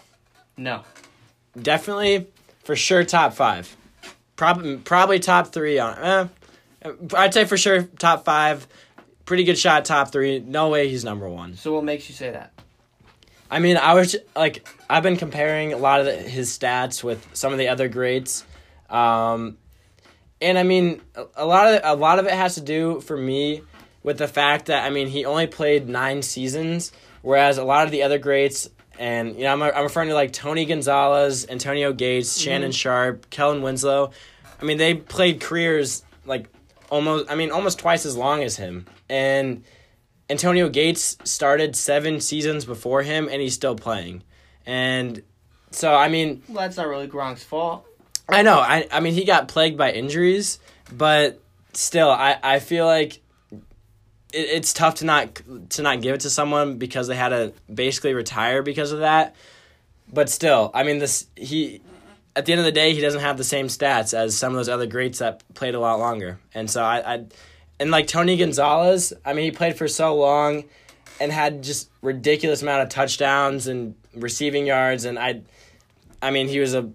[0.57, 0.85] No.
[1.61, 2.27] definitely
[2.63, 3.75] for sure top five.
[4.37, 5.99] Probably probably top three on.
[6.85, 8.67] Eh, I'd say for sure top five.
[9.25, 10.41] Pretty good shot top three.
[10.41, 11.57] No way he's number one.
[11.57, 12.53] So what makes you say that?
[13.51, 17.25] I mean, I was like, I've been comparing a lot of the, his stats with
[17.35, 18.45] some of the other greats,
[18.93, 19.57] um,
[20.41, 21.01] and I mean,
[21.35, 23.63] a, lot of a lot of it has to do for me
[24.03, 27.91] with the fact that I mean he only played nine seasons, whereas a lot of
[27.91, 28.69] the other greats,
[28.99, 33.63] and you know, I'm I'm referring to like Tony Gonzalez, Antonio Gates, Shannon Sharpe, Kellen
[33.63, 34.11] Winslow.
[34.61, 36.47] I mean, they played careers like
[36.91, 39.65] almost, I mean, almost twice as long as him, and.
[40.31, 44.23] Antonio Gates started seven seasons before him, and he's still playing.
[44.65, 45.23] And
[45.73, 47.87] so, I mean, Well, that's not really Gronk's fault.
[48.29, 48.59] I know.
[48.59, 50.59] I, I mean, he got plagued by injuries,
[50.93, 51.41] but
[51.73, 53.21] still, I, I feel like
[53.51, 53.59] it,
[54.33, 58.15] it's tough to not to not give it to someone because they had to basically
[58.15, 59.35] retire because of that.
[60.13, 61.81] But still, I mean, this he
[62.35, 64.57] at the end of the day, he doesn't have the same stats as some of
[64.57, 66.39] those other greats that played a lot longer.
[66.55, 67.25] And so I, I
[67.79, 70.65] and like Tony Gonzalez, I mean, he played for so long
[71.21, 75.43] and had just ridiculous amount of touchdowns and receiving yards and I
[76.21, 76.91] I mean, he was a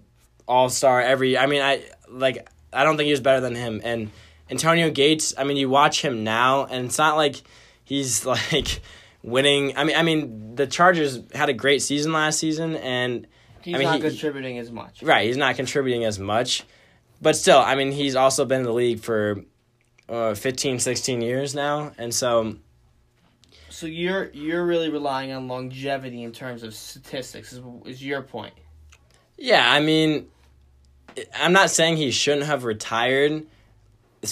[0.48, 4.10] all-star every I mean, I like I don't think he was better than him and
[4.50, 7.36] Antonio Gates, I mean, you watch him now and it's not like
[7.84, 8.80] he's like
[9.22, 9.76] winning.
[9.76, 13.26] I mean, I mean, the Chargers had a great season last season and
[13.60, 15.02] He's I mean, not he- contributing as much.
[15.02, 16.64] Right, he's not contributing as much.
[17.20, 19.42] But still, I mean, he's also been in the league for
[20.08, 21.92] uh, 15, 16 years now.
[21.98, 22.56] And so,
[23.68, 27.52] So you're you're really relying on longevity in terms of statistics.
[27.52, 28.54] Is, is your point?
[29.36, 30.28] yeah, I mean,
[31.34, 33.46] I'm not saying he shouldn't have retired.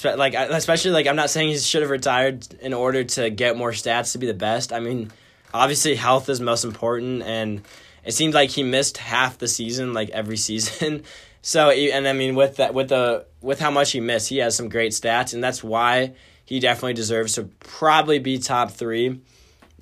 [0.03, 3.71] Like, especially, like, I'm not saying he should have retired in order to get more
[3.71, 4.73] stats to be the best.
[4.73, 5.13] I mean,
[5.55, 7.23] obviously, health is most important.
[7.23, 7.63] And
[8.05, 11.03] it seemed like he missed half the season, like, every season.
[11.43, 14.57] So, and I mean, with that, with the, with how much he missed, he has
[14.57, 15.33] some great stats.
[15.33, 16.15] And that's why
[16.45, 19.21] he definitely deserves to probably be top three.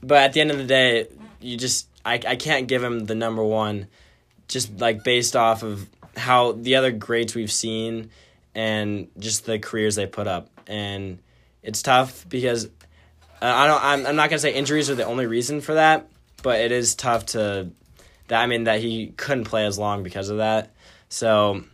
[0.03, 1.09] But at the end of the day,
[1.41, 3.87] you just I, I can't give him the number one
[4.49, 8.11] just like based off of how the other greats we've seen
[8.55, 10.49] and just the careers they put up.
[10.67, 11.19] And
[11.63, 12.69] it's tough because uh,
[13.43, 16.09] I don't I'm, I'm not going to say injuries are the only reason for that,
[16.43, 17.71] but it is tough to
[18.29, 20.73] that I mean that he couldn't play as long because of that.
[21.09, 21.65] So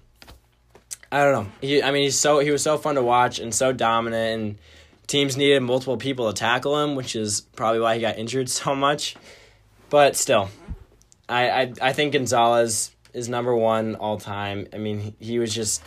[1.13, 1.53] I don't know.
[1.61, 4.59] He I mean he's so he was so fun to watch and so dominant and
[5.07, 8.75] teams needed multiple people to tackle him, which is probably why he got injured so
[8.75, 9.17] much.
[9.91, 10.49] But still,
[11.29, 14.67] I I, I think Gonzalez is number one all time.
[14.73, 15.83] I mean, he, was just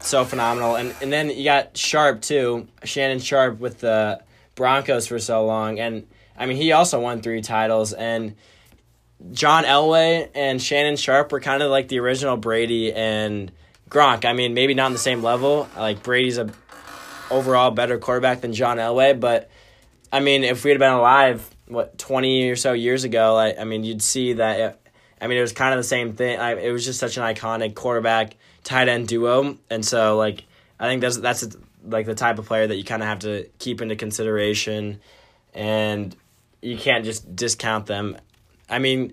[0.00, 0.76] so phenomenal.
[0.76, 4.22] And and then you got Sharpe too, Shannon Sharpe with the
[4.54, 6.06] Broncos for so long, and
[6.36, 7.92] I mean he also won three titles.
[7.92, 8.36] And
[9.32, 13.52] John Elway and Shannon Sharpe were kind of like the original Brady and
[13.88, 14.24] Gronk.
[14.24, 15.68] I mean, maybe not on the same level.
[15.76, 16.50] Like Brady's a
[17.30, 19.50] overall better quarterback than John Elway, but
[20.12, 23.64] I mean, if we'd have been alive, what twenty or so years ago, I, I
[23.64, 24.80] mean, you'd see that.
[25.20, 26.38] I mean, it was kind of the same thing.
[26.38, 30.44] I, it was just such an iconic quarterback tight end duo, and so like
[30.78, 33.48] I think that's that's like the type of player that you kind of have to
[33.58, 35.00] keep into consideration,
[35.54, 36.16] and
[36.62, 38.16] you can't just discount them.
[38.68, 39.12] I mean,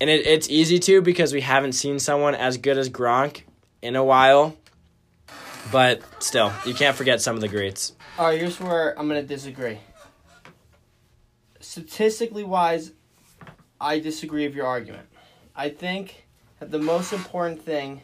[0.00, 3.42] and it, it's easy to because we haven't seen someone as good as Gronk
[3.82, 4.56] in a while.
[5.72, 7.92] But still, you can't forget some of the greats.
[8.18, 9.78] All right, here's where I'm gonna disagree.
[11.60, 12.92] Statistically wise,
[13.80, 15.06] I disagree with your argument.
[15.56, 16.26] I think
[16.58, 18.02] that the most important thing.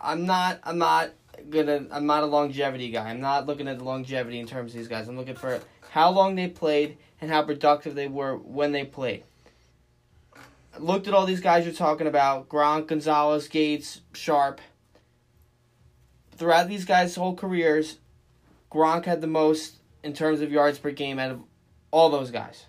[0.00, 0.60] I'm not.
[0.62, 1.10] I'm not
[1.48, 1.86] gonna.
[1.90, 3.08] I'm not a longevity guy.
[3.08, 5.08] I'm not looking at the longevity in terms of these guys.
[5.08, 9.24] I'm looking for how long they played and how productive they were when they played.
[10.74, 14.60] I looked at all these guys you're talking about: Gronk, Gonzalez, Gates, Sharpe.
[16.36, 17.96] Throughout these guys' whole careers,
[18.70, 21.42] Gronk had the most in terms of yards per game out of
[21.90, 22.65] all those guys.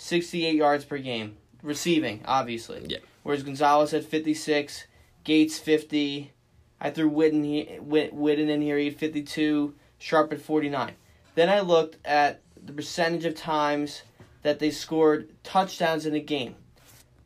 [0.00, 1.36] 68 yards per game.
[1.62, 2.86] Receiving, obviously.
[2.88, 2.98] Yeah.
[3.22, 4.86] Whereas Gonzalez had 56,
[5.24, 6.32] Gates 50.
[6.80, 10.94] I threw Witten, he- Witten in here, he had 52, Sharpe at 49.
[11.34, 14.02] Then I looked at the percentage of times
[14.42, 16.56] that they scored touchdowns in a game.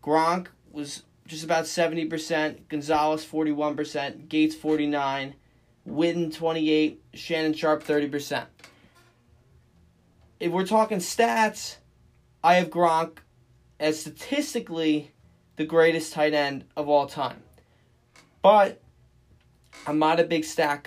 [0.03, 5.35] Gronk was just about 70%, Gonzalez 41%, Gates 49,
[5.89, 8.47] Witten 28, Shannon Sharpe 30%.
[10.41, 11.77] If we're talking stats,
[12.45, 13.21] I have Gronk
[13.81, 15.13] as statistically
[15.57, 17.43] the greatest tight end of all time.
[18.43, 18.83] But
[19.87, 20.87] I'm not a big stack.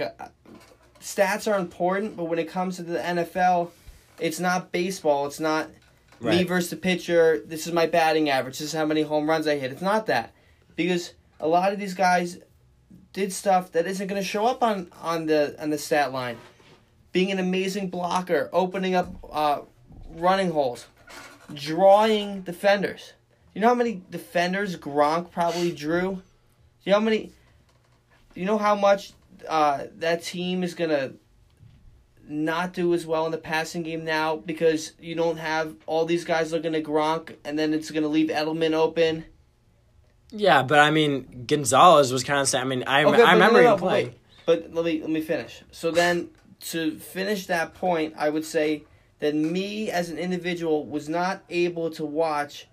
[1.01, 3.71] Stats are important, but when it comes to the NFL,
[4.19, 5.25] it's not baseball.
[5.25, 5.71] It's not
[6.21, 7.41] me versus the pitcher.
[7.43, 8.59] This is my batting average.
[8.59, 9.71] This is how many home runs I hit.
[9.71, 10.33] It's not that
[10.75, 12.37] because a lot of these guys
[13.13, 16.37] did stuff that isn't going to show up on on the on the stat line.
[17.11, 19.61] Being an amazing blocker, opening up uh,
[20.15, 20.85] running holes,
[21.53, 23.13] drawing defenders.
[23.53, 26.21] You know how many defenders Gronk probably drew?
[26.83, 27.31] You know how many?
[28.35, 29.13] You know how much
[29.47, 31.13] uh, that team is gonna
[32.29, 36.25] not do as well in the passing game now because you don't have all these
[36.25, 39.25] guys looking at Gronk, and then it's gonna leave Edelman open.
[40.31, 42.53] Yeah, but I mean, Gonzalez was kind of.
[42.53, 44.07] I mean, I Okay, I remember no, no, him playing.
[44.07, 44.17] wait.
[44.45, 45.63] But let me let me finish.
[45.71, 46.29] So then
[46.69, 48.83] to finish that point, I would say
[49.19, 52.67] that me as an individual was not able to watch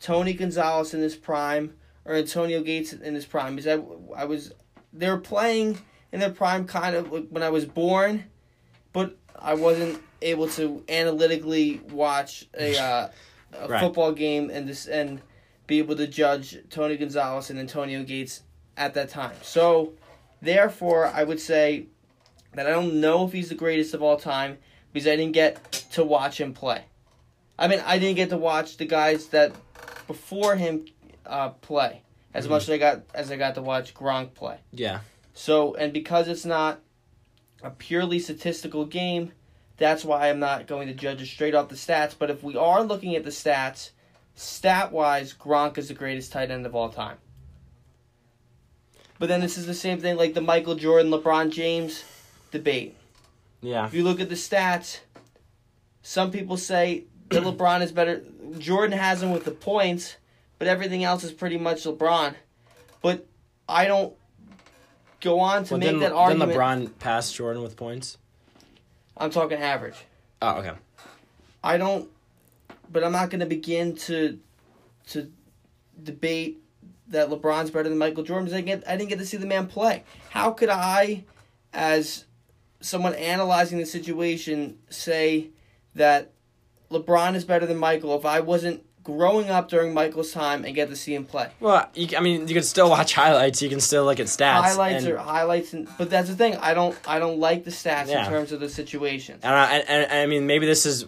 [0.00, 1.74] Tony Gonzalez in his prime
[2.04, 4.52] or Antonio Gates in his prime because I, I was
[4.92, 5.78] they were playing
[6.12, 8.24] in their prime kind of when I was born,
[8.92, 13.08] but I wasn't able to analytically watch a, uh,
[13.52, 13.80] a Right.
[13.80, 15.20] football game and this and
[15.66, 18.42] be able to judge Tony Gonzalez and Antonio Gates
[18.76, 19.34] at that time.
[19.42, 19.94] So,
[20.40, 21.86] therefore, I would say
[22.54, 24.58] that I don't know if he's the greatest of all time
[24.96, 26.82] because I didn't get to watch him play.
[27.58, 29.52] I mean, I didn't get to watch the guys that
[30.06, 30.86] before him
[31.26, 32.00] uh, play
[32.32, 34.56] as much as I got as I got to watch Gronk play.
[34.72, 35.00] Yeah.
[35.34, 36.80] So, and because it's not
[37.62, 39.32] a purely statistical game,
[39.76, 42.14] that's why I'm not going to judge it straight off the stats.
[42.18, 43.90] But if we are looking at the stats,
[44.34, 47.18] stat wise, Gronk is the greatest tight end of all time.
[49.18, 52.02] But then this is the same thing like the Michael Jordan, LeBron James
[52.50, 52.96] debate.
[53.60, 53.86] Yeah.
[53.86, 55.00] If you look at the stats,
[56.02, 58.22] some people say that LeBron is better.
[58.58, 60.16] Jordan has him with the points,
[60.58, 62.34] but everything else is pretty much LeBron.
[63.02, 63.26] But
[63.68, 64.14] I don't
[65.20, 66.52] go on to Well, make didn't, that didn't argument.
[66.52, 68.18] LeBron passed Jordan with points?
[69.16, 69.96] I'm talking average.
[70.42, 70.72] Oh, okay.
[71.64, 72.08] I don't,
[72.92, 74.38] but I'm not going to begin to
[75.08, 75.30] to
[76.02, 76.58] debate
[77.08, 79.46] that LeBron's better than Michael Jordan because I, get, I didn't get to see the
[79.46, 80.02] man play.
[80.30, 81.24] How could I,
[81.72, 82.24] as
[82.86, 85.50] someone analyzing the situation, say
[85.94, 86.32] that
[86.90, 90.88] LeBron is better than Michael if I wasn't growing up during Michael's time and get
[90.88, 91.48] to see him play?
[91.60, 93.62] Well, you, I mean, you can still watch highlights.
[93.62, 94.62] You can still look at stats.
[94.62, 96.56] highlights and, are highlights, and, but that's the thing.
[96.56, 98.24] I don't I don't like the stats Yeah.
[98.24, 99.40] in terms of the situations.
[99.42, 101.06] And I, and, and I mean, maybe this is.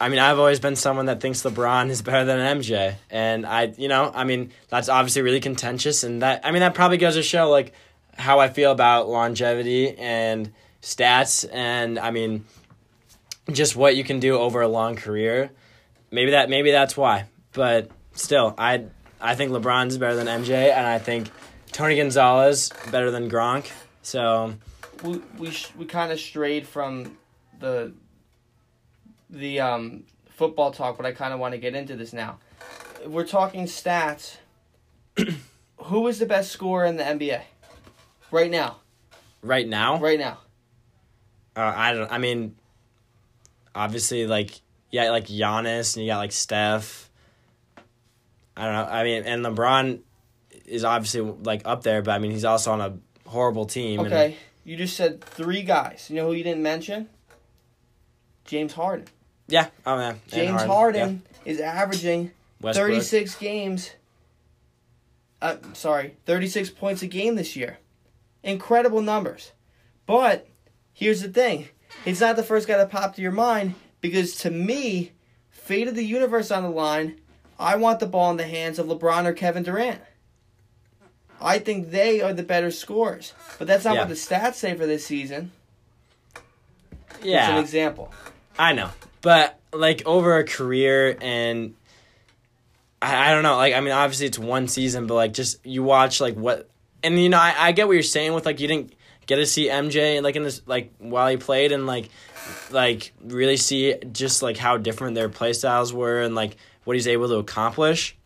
[0.00, 3.72] I mean, I've always been someone that thinks LeBron is better than MJ, and I,
[3.78, 7.14] you know, I mean, that's obviously really contentious, and that, I mean, that probably goes
[7.14, 7.72] to show like
[8.16, 10.52] how I feel about longevity and
[10.84, 12.44] stats, and I mean,
[13.50, 15.50] just what you can do over a long career.
[16.10, 18.84] Maybe that, maybe that's why, but still, I,
[19.20, 21.28] I think LeBron's better than MJ, and I think
[21.72, 23.70] Tony Gonzalez better than Gronk.
[24.02, 24.54] So
[25.02, 27.16] we we sh- we kind of strayed from
[27.58, 27.92] the
[29.30, 32.38] the um football talk, but I kind of want to get into this now.
[33.06, 34.36] We're talking stats.
[35.84, 37.42] who is the best scorer in the NBA
[38.30, 38.80] right now?
[39.42, 40.38] right now, Right now,
[41.56, 42.10] Uh, I don't.
[42.10, 42.56] I mean,
[43.74, 47.10] obviously, like yeah, like Giannis, and you got like Steph.
[48.56, 48.84] I don't know.
[48.92, 50.00] I mean, and LeBron
[50.66, 52.98] is obviously like up there, but I mean, he's also on a
[53.28, 54.00] horrible team.
[54.00, 54.36] and- okay.
[54.66, 56.06] You just said three guys.
[56.08, 57.08] You know who you didn't mention?
[58.46, 59.06] James Harden.
[59.46, 59.68] yeah.
[59.84, 60.12] Oh man.
[60.12, 62.30] And James Harden, is averaging.
[62.60, 62.88] Westbrook.
[62.88, 63.90] 36 games.
[65.42, 67.76] Uh, sorry, 36 points a game this year.
[68.42, 69.52] Incredible numbers.
[70.06, 70.48] But
[70.94, 71.68] here's the thing
[72.04, 75.12] he's not the first guy that popped to your mind because to me,
[75.50, 77.20] fate of the universe on the line,
[77.58, 80.00] I want the ball in the hands of LeBron or Kevin Durant.
[81.40, 83.32] I think they are the better scorers.
[83.58, 84.00] But that's not Yeah.
[84.00, 85.52] what the stats say for this season.
[87.22, 87.44] Yeah.
[87.44, 88.12] It's an example.
[88.58, 88.90] I know,
[89.20, 91.74] but like over a career and
[93.02, 93.56] I, I don't know.
[93.56, 96.68] Like I mean, obviously it's one season, but like just you watch like what
[97.02, 98.92] and you know I, I get what you're saying with like you didn't
[99.26, 102.08] get to see MJ like in this like while he played and like
[102.70, 107.06] like really see just like how different their play styles were and like what he's
[107.08, 108.16] able to accomplish.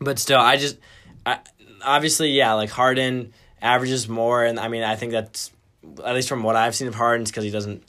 [0.00, 0.78] But still, I just
[1.24, 1.38] I,
[1.84, 5.50] obviously yeah like Harden averages more and I mean I think that's
[6.04, 7.82] at least from what I've seen of Harden's because he doesn't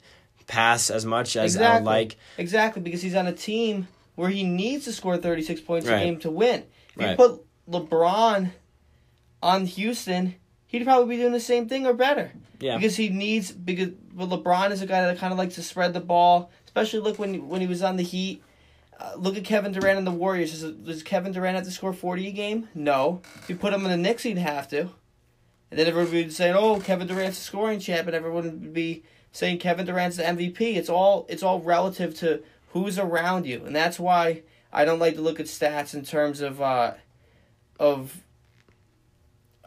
[0.46, 2.16] pass as much as I would like.
[2.38, 5.96] Exactly, because he's on a team where he needs to score 36 points Right.
[5.96, 6.64] a game to win.
[6.94, 7.16] If you Right.
[7.16, 8.50] put LeBron
[9.42, 10.34] on Houston,
[10.78, 12.32] he'd probably be doing the same thing or better.
[12.58, 12.76] Yeah.
[12.76, 15.92] Because he needs because well, LeBron is a guy that kind of likes to spread
[15.92, 18.42] the ball, especially look when when he was on the Heat.
[18.98, 20.52] Uh, look at Kevin Durant and the Warriors.
[20.52, 22.68] Does, does Kevin Durant have to score 40 a game?
[22.76, 23.22] No.
[23.36, 24.82] If you put him in the Knicks, he'd have to.
[25.70, 28.72] And then everyone would be saying, "Oh, Kevin Durant's a scoring champ," and everyone would
[28.72, 29.02] be
[29.32, 30.76] saying Kevin Durant's the MVP.
[30.76, 35.14] It's all it's all relative to who's around you, and that's why I don't like
[35.14, 36.94] to look at stats in terms of uh,
[37.78, 38.23] of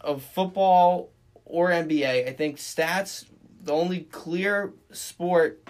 [0.07, 1.09] of football
[1.45, 2.27] or NBA.
[2.27, 3.25] I think stats
[3.63, 5.67] the only clear sport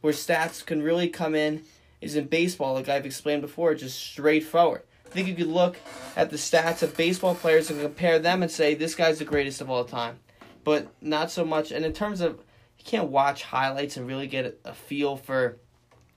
[0.00, 1.62] where stats can really come in
[2.00, 4.82] is in baseball, like I've explained before, just straightforward.
[5.04, 5.76] I think you could look
[6.14, 9.60] at the stats of baseball players and compare them and say this guy's the greatest
[9.60, 10.20] of all time,
[10.62, 11.72] but not so much.
[11.72, 12.34] And in terms of
[12.78, 15.56] you can't watch highlights and really get a feel for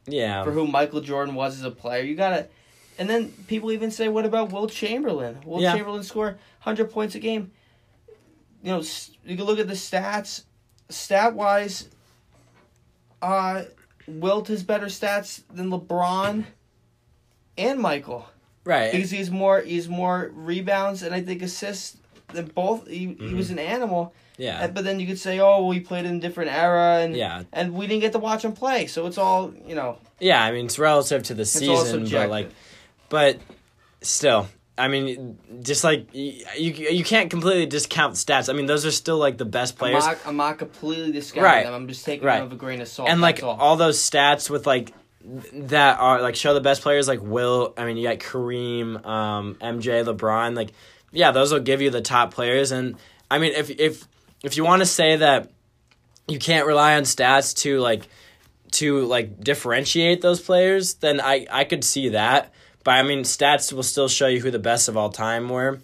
[0.06, 0.44] Yeah.
[0.44, 2.04] for who Michael Jordan was as a player.
[2.04, 2.48] You gotta,
[3.00, 5.40] and then people even say, "What about Wilt Chamberlain?
[5.46, 5.74] Wilt Yeah.
[5.76, 7.52] Chamberlain score hundred points a game?"
[8.62, 8.84] You know,
[9.26, 10.44] you can look at the stats.
[10.90, 11.88] Stat wise,
[13.22, 13.64] uh,
[14.08, 16.46] Wilt has better stats than LeBron
[17.58, 18.28] and Michael
[18.66, 18.92] right.
[18.92, 21.98] because he's more he's more rebounds and I think assists
[22.34, 22.88] than both.
[22.88, 24.14] He, he was an animal.
[24.38, 24.68] yeah.
[24.68, 27.44] But then you could say, oh, well, he played in a different era, and Yeah.
[27.54, 29.98] and we didn't get to watch him play, so it's all you know.
[30.20, 32.50] Yeah, I mean it's relative to the season, but like,
[33.10, 33.40] but
[34.02, 34.48] still,
[34.78, 38.50] I mean, just like you, you, can't completely discount stats.
[38.50, 41.44] I mean, those are still like the best I'm players, not, I'm not completely discounting
[41.44, 41.66] Right.
[41.66, 41.74] them.
[41.74, 42.38] I'm just taking Right.
[42.40, 43.10] them with a grain of salt.
[43.10, 43.58] and like all.
[43.60, 44.94] all those stats with like
[45.54, 47.74] that are like show the best players like Will.
[47.78, 50.56] I mean, you got Kareem, um, MJ, LeBron.
[50.56, 50.72] Like,
[51.12, 52.72] yeah, those will give you the top players.
[52.72, 52.96] And
[53.30, 54.08] I mean, if if
[54.44, 55.52] if you want to say that
[56.30, 58.08] you can't rely on stats to like
[58.74, 62.54] to like differentiate those players, then I I could see that.
[62.90, 65.78] But I mean, stats will still show you who the best of all time were,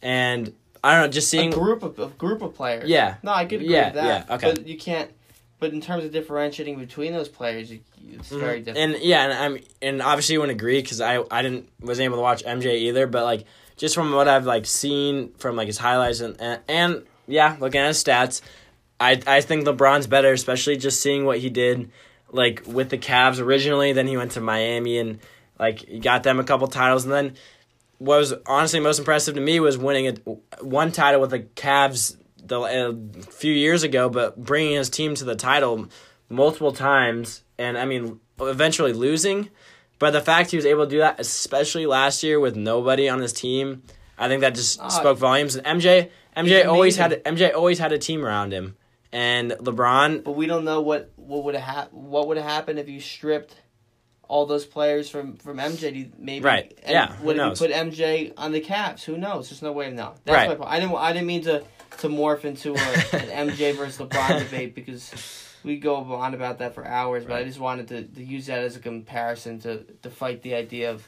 [0.00, 0.52] and
[0.84, 2.88] I don't know, just seeing a group of a group of players.
[2.88, 3.16] Yeah.
[3.24, 4.28] No, I could agree Yeah, with that.
[4.28, 4.52] yeah, okay.
[4.54, 5.10] But you can't.
[5.58, 8.78] But in terms of differentiating between those players, it's very different.
[8.78, 8.94] Mm-hmm.
[8.94, 12.18] And yeah, and I'm and obviously you wouldn't agree because I I didn't wasn't able
[12.18, 13.46] to watch MJ either, but like
[13.76, 17.80] just from what I've like seen from like his highlights and and, and yeah, looking
[17.80, 18.42] at his stats,
[19.00, 21.90] I I think LeBron's better, especially just seeing what he did
[22.30, 23.92] like with the Cavs originally.
[23.92, 25.18] Then he went to Miami and
[25.64, 27.34] like he got them a couple titles, and then
[27.98, 30.12] what was honestly most impressive to me was winning a,
[30.62, 35.24] one title with the Cavs the a few years ago, but bringing his team to
[35.24, 35.88] the title
[36.28, 39.48] multiple times, and I mean eventually losing.
[39.98, 43.20] But the fact he was able to do that, especially last year with nobody on
[43.20, 43.84] his team,
[44.18, 45.54] I think that just Ah, spoke volumes.
[45.56, 48.76] And MJ, MJ always had MJ always had a team around him,
[49.12, 50.24] and LeBron.
[50.24, 53.54] but we don't know what what would have what would have happened if you stripped
[54.34, 56.10] all those players from from MJ.
[56.18, 56.76] Maybe Right.
[56.82, 59.48] and Yeah, Would you put MJ on the Cavs Who knows?
[59.48, 60.14] There's no way to know.
[60.24, 60.48] That's Right.
[60.48, 60.70] my point.
[60.70, 61.62] I didn't I didn't mean to
[62.02, 65.12] to morph into a, an MJ versus LeBron debate because
[65.62, 67.24] we go on about that for hours.
[67.24, 70.54] But I just wanted to, to use that as a comparison to to fight the
[70.54, 71.06] idea of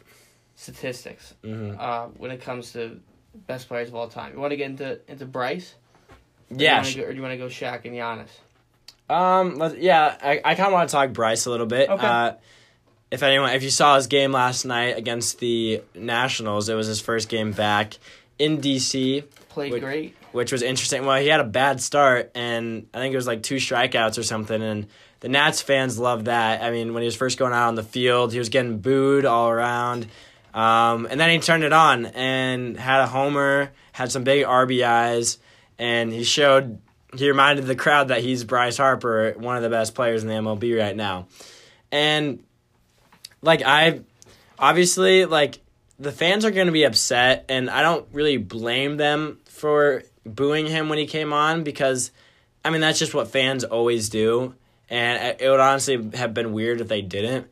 [0.54, 1.76] statistics Mhm.
[1.78, 3.00] uh, when it comes to
[3.48, 4.32] best players of all time.
[4.34, 5.74] You want to get into into Bryce?
[6.50, 8.30] Or Yeah, Do go, or do you want to go Shaq and Giannis?
[9.12, 11.90] Um, yeah, I, I kind of want to talk Bryce a little bit.
[11.90, 12.06] Okay.
[12.06, 12.32] Uh,
[13.10, 17.00] if anyone, if you saw his game last night against the Nationals, it was his
[17.00, 17.98] first game back
[18.38, 19.82] in DC, Played Wait.
[19.82, 20.16] great.
[20.32, 21.06] which was interesting.
[21.06, 24.22] Well, he had a bad start, and I think it was like two strikeouts or
[24.22, 24.86] something, and
[25.20, 26.62] the Nats fans loved that.
[26.62, 29.24] I mean, when he was first going out on the field, he was getting booed
[29.24, 30.08] all around.
[30.52, 35.38] Um, and then he turned it on and had a homer, had some big RBIs,
[35.78, 36.78] and he showed
[37.16, 40.34] he reminded the crowd that he's Bryce Harper, one of the best players in the
[40.34, 41.28] MLB right now.
[41.92, 42.42] And
[43.42, 44.00] like I
[44.58, 45.60] obviously like
[45.98, 50.66] the fans are going to be upset and I don't really blame them for booing
[50.66, 52.10] him when he came on because
[52.64, 54.54] I mean that's just what fans always do.
[54.88, 57.48] and it would honestly have been weird if they didn't.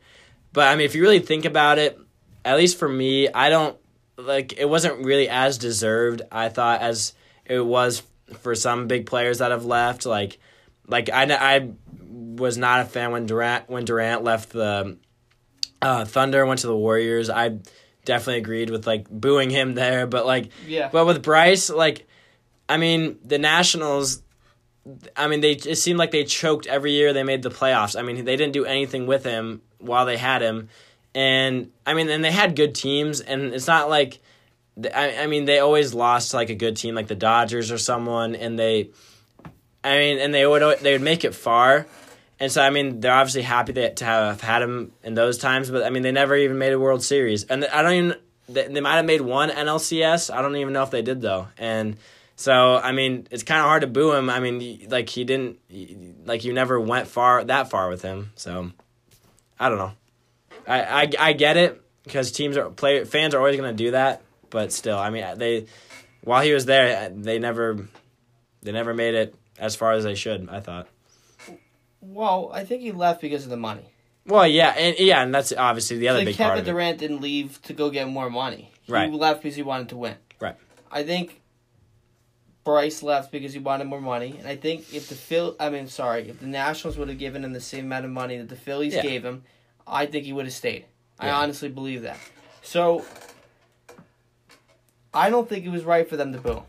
[0.53, 1.99] But I mean, if you really think about it,
[2.45, 3.77] at least for me, I don't
[4.17, 6.21] like it wasn't really as deserved.
[6.31, 7.13] I thought as
[7.45, 8.03] it was
[8.39, 10.05] for some big players that have left.
[10.05, 10.39] Like,
[10.87, 14.97] like I I was not a fan when Durant when Durant left the
[15.85, 17.29] uh, Thunder, went to the Warriors.
[17.29, 17.59] I
[18.05, 20.89] definitely agreed with like booing him there, but like Yeah.
[20.91, 22.07] But with Bryce, like,
[22.67, 24.23] I mean, the Nationals.
[25.15, 27.97] I mean, they it seemed like they choked every year they made the playoffs.
[27.97, 30.69] I mean, they didn't do anything with him while they had him,
[31.15, 34.19] and I mean, and they had good teams, and it's not like,
[34.93, 37.79] I I mean, they always lost to like a good team like the Dodgers or
[37.79, 38.91] someone, and they,
[39.83, 41.87] I mean, and they would they would make it far,
[42.39, 45.69] and so I mean, they're obviously happy that to have had him in those times,
[45.69, 48.15] but I mean, they never even made a World Series, and I don't even
[48.47, 50.33] they, they might have made one NLCS.
[50.33, 51.97] I don't even know if they did though, and.
[52.37, 54.29] So I mean, it's kind of hard to boo him.
[54.29, 55.57] I mean, like he didn't,
[56.25, 58.33] like you never went far that far with him.
[58.35, 58.71] So
[59.57, 59.93] I don't know.
[60.67, 64.21] I I, I get it because teams are play fans are always gonna do that,
[64.49, 65.67] but still, I mean, uh, they
[66.23, 67.87] while he was there, uh, they never
[68.61, 70.49] they never made it as far as they should.
[70.49, 70.87] I thought.
[72.07, 73.85] Well, I think he left because of the money.
[74.27, 76.71] Well, yeah, and yeah, and that's obviously the other like big Kevin part of it.
[76.71, 78.71] Durant didn't leave to go get more money.
[78.83, 79.11] He Right.
[79.11, 80.15] left because he wanted to win.
[80.39, 80.55] Right.
[80.91, 81.41] I think
[82.63, 85.87] Bryce left because he wanted more money, and I think if the Phil, I mean,
[85.87, 88.55] sorry, if the Nationals would have given him the same amount of money that the
[88.55, 89.01] Phillies Yeah.
[89.03, 89.43] gave him,
[89.85, 90.85] I think he would have stayed.
[91.19, 92.17] I honestly believe that.
[92.63, 93.05] So,
[95.13, 96.63] I don't think it was right for them to boo.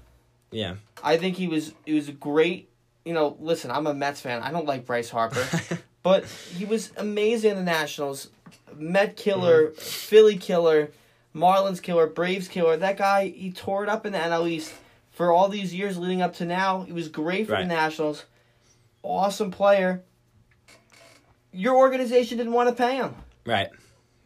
[0.51, 0.75] Yeah.
[1.03, 2.71] I think he was he was a great.
[3.07, 4.43] You know, listen, I'm a Mets fan.
[4.43, 5.47] I don't like Bryce Harper,
[6.03, 8.29] but he was amazing in the Nationals.
[8.75, 9.79] Met killer, Mm-hmm.
[9.81, 10.91] Philly killer,
[11.35, 12.77] Marlins killer, Braves killer.
[12.77, 14.75] That guy, he tore it up in the NL East
[15.13, 16.83] for all these years leading up to now.
[16.83, 17.63] He was great for Right.
[17.63, 18.25] the Nationals.
[19.03, 20.03] Awesome player.
[21.53, 23.15] Your organization didn't want to pay him.
[23.47, 23.69] Right.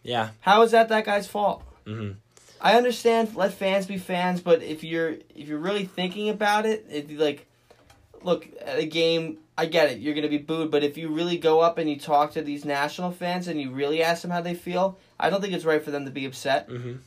[0.03, 0.31] Yeah.
[0.41, 1.63] How is that that guy's fault?
[1.87, 2.17] Mhm.
[2.61, 3.37] I understand.
[3.37, 7.47] Let fans be fans, but if you're if you're really thinking about it, you like,
[8.23, 9.39] look at a game.
[9.59, 9.99] I get it.
[9.99, 12.65] You're gonna be booed, but if you really go up and you talk to these
[12.65, 15.83] national fans and you really ask them how they feel, I don't think it's right
[15.83, 16.69] for them to be upset.
[16.69, 16.99] Mhm.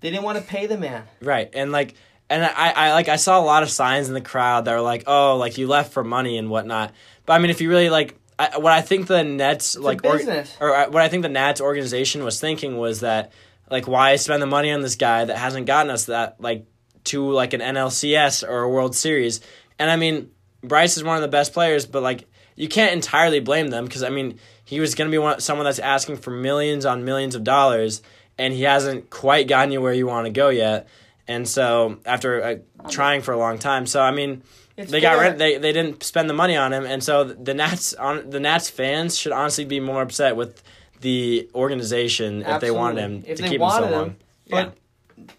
[0.00, 1.04] They didn't want to pay the man.
[1.20, 1.48] Right.
[1.52, 1.94] And like
[2.28, 4.80] and I, I like I saw a lot of signs in the crowd that were
[4.80, 6.92] like, oh, like you left for money and whatnot.
[7.24, 10.16] But I mean, if you really like, I, what I think the Nets like or,
[10.18, 10.56] business.
[10.60, 13.30] or I- what I think the Nats organization was thinking was that
[13.70, 16.66] like why spend the money on this guy that hasn't gotten us that like
[17.04, 19.40] to like an NLCS or a World Series.
[19.78, 20.30] And I mean,
[20.68, 24.02] Bryce is one of the best players, but like you can't entirely blame them because
[24.02, 27.34] I mean he was going to be one someone that's asking for millions on millions
[27.34, 28.02] of dollars,
[28.38, 30.88] and he hasn't quite gotten you where you want to go yet.
[31.28, 32.56] And so after uh,
[32.88, 34.42] trying for a long time, so I mean.
[34.78, 35.38] It's they got rid.
[35.38, 38.68] They they didn't spend the money on him, and so the Nats on the Nats
[38.68, 40.62] fans should honestly be more upset with
[41.00, 44.16] the organization if they wanted him If to keep him so him, long.
[44.44, 44.64] Yeah.
[44.64, 44.76] But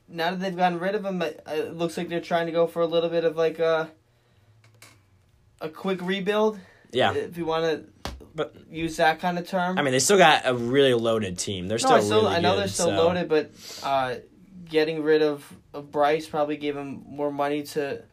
[0.08, 2.68] now that they've gotten rid of him, it it looks like they're trying to go
[2.68, 3.92] for a little bit of like a
[5.62, 6.60] a quick rebuild.
[6.92, 7.14] Yeah.
[7.14, 9.78] If you want to But use that kind of term.
[9.78, 11.68] I mean, they still got a really loaded team.
[11.68, 13.52] They're no, still I, still, really I know good, they're still so- loaded, but
[13.84, 14.16] uh,
[14.70, 15.44] getting rid of,
[15.74, 18.04] of Bryce probably gave him more money to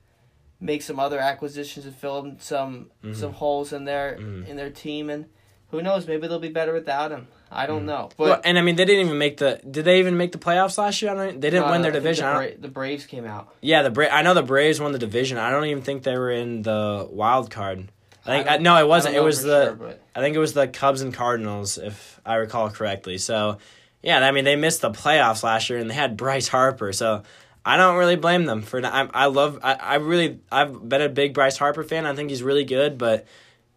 [0.61, 3.15] make some other acquisitions and fill in some Mm-hmm.
[3.15, 5.27] some holes in their in their team, and
[5.69, 7.27] who knows, maybe they'll be better without him.
[7.55, 7.87] I don't mm.
[7.87, 8.25] know, but.
[8.25, 9.61] Well, and I mean, they didn't even make the.
[9.69, 11.13] Did they even make the playoffs last year?
[11.13, 12.27] I don't, they didn't no, win their I division.
[12.27, 13.55] The, Bra- the Braves came out.
[13.61, 15.39] yeah, the Bra- I know the Braves won the division.
[15.39, 17.89] I don't even think they were in the wild card.
[18.27, 19.15] I think I I uh, no, it wasn't.
[19.15, 19.67] It was the.
[19.67, 23.19] sure, but- I think it was the Cubs and Cardinals, if I recall correctly.
[23.19, 23.59] So,
[24.03, 26.93] yeah, I mean, they missed the playoffs last year, and they had Bryce Harper.
[26.93, 27.23] So,
[27.65, 28.85] I don't really blame them for.
[28.85, 29.61] I, I love.
[29.63, 30.41] I, I really.
[30.51, 32.05] I've been a big Bryce Harper fan.
[32.05, 33.27] I think he's really good, but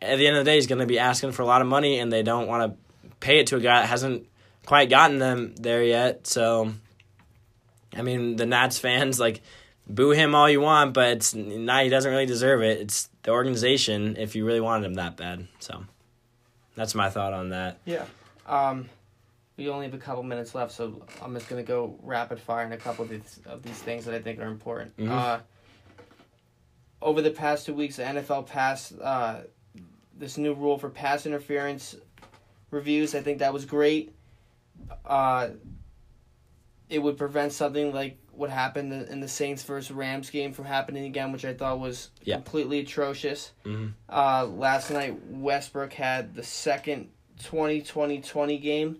[0.02, 1.68] at the end of the day, he's going to be asking for a lot of
[1.68, 2.87] money, and they don't want to
[3.20, 4.28] pay it to a guy that hasn't
[4.66, 6.28] quite gotten them there yet.
[6.28, 6.74] So,
[7.96, 9.42] I mean, the Nats fans like
[9.88, 11.84] boo him all you want, but it's not.
[11.84, 12.80] He doesn't really deserve it.
[12.82, 15.48] It's the organization if you really wanted him that bad.
[15.60, 15.86] So,
[16.76, 17.80] that's my thought on that.
[17.86, 18.06] Yeah.
[18.46, 18.90] Um,
[19.58, 22.72] we only have a couple minutes left, so I'm just gonna go rapid fire in
[22.74, 24.96] a couple of these of these things that I think are important.
[24.98, 25.10] Mhm.
[25.10, 25.40] Uh,
[27.02, 29.42] over the past two weeks, the NFL passed uh,
[30.18, 31.96] this new rule for pass interference
[32.72, 33.16] reviews.
[33.16, 34.14] I think that was great.
[35.06, 35.50] Uh,
[36.90, 41.06] it would prevent something like what happened in the Saints versus Rams game from happening
[41.06, 42.36] again, which I thought was Yeah.
[42.36, 43.52] completely atrocious.
[43.66, 43.94] Mhm.
[44.08, 47.10] Uh, last night, Westbrook had the second
[47.44, 49.00] 20-20-20 game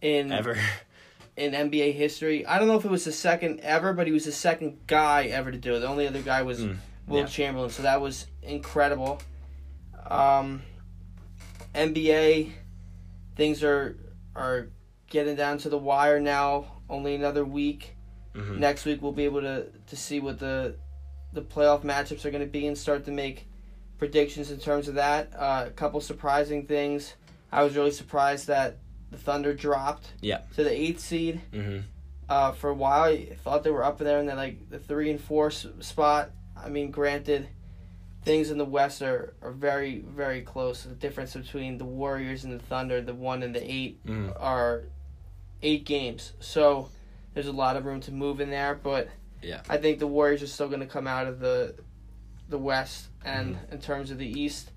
[0.00, 0.56] in Ever.
[1.36, 2.44] in NBA history.
[2.44, 5.24] I don't know if it was the second ever, but he was the second guy
[5.26, 5.78] ever to do it.
[5.80, 7.32] The only other guy was Mm, Wilt yeah.
[7.32, 9.20] Chamberlain, so that was incredible.
[10.10, 10.62] Um,
[11.74, 12.52] NBA,
[13.36, 13.96] things are
[14.34, 14.68] are
[15.10, 16.66] getting down to the wire now.
[16.88, 17.96] Only another week.
[18.34, 18.58] Mhm.
[18.58, 20.76] Next week we'll be able to to see what the
[21.32, 23.46] the playoff matchups are going to be and start to make
[23.98, 25.30] predictions in terms of that.
[25.36, 27.14] Uh, a couple surprising things.
[27.50, 28.78] I was really surprised that
[29.10, 30.40] the Thunder dropped Yeah.
[30.56, 31.40] to the eighth seed.
[31.52, 31.78] hmm
[32.28, 35.10] Uh, for a while, I thought they were up there in the like the three
[35.10, 36.30] and four s- spot.
[36.56, 37.48] I mean, granted,
[38.24, 40.84] things in the West are, are very very close.
[40.84, 44.36] The difference between the Warriors and the Thunder, the one and the 8 Mhm.
[44.40, 44.84] are
[45.62, 46.32] eight games.
[46.40, 46.88] So
[47.34, 49.08] there's a lot of room to move in there, but
[49.42, 49.62] Yeah.
[49.68, 51.74] I think the Warriors are still going to come out of the
[52.48, 53.72] the West, and Mm-hmm.
[53.72, 54.70] in terms of the East,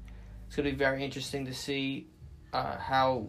[0.48, 2.08] it's going to be very interesting to see
[2.54, 3.28] uh, how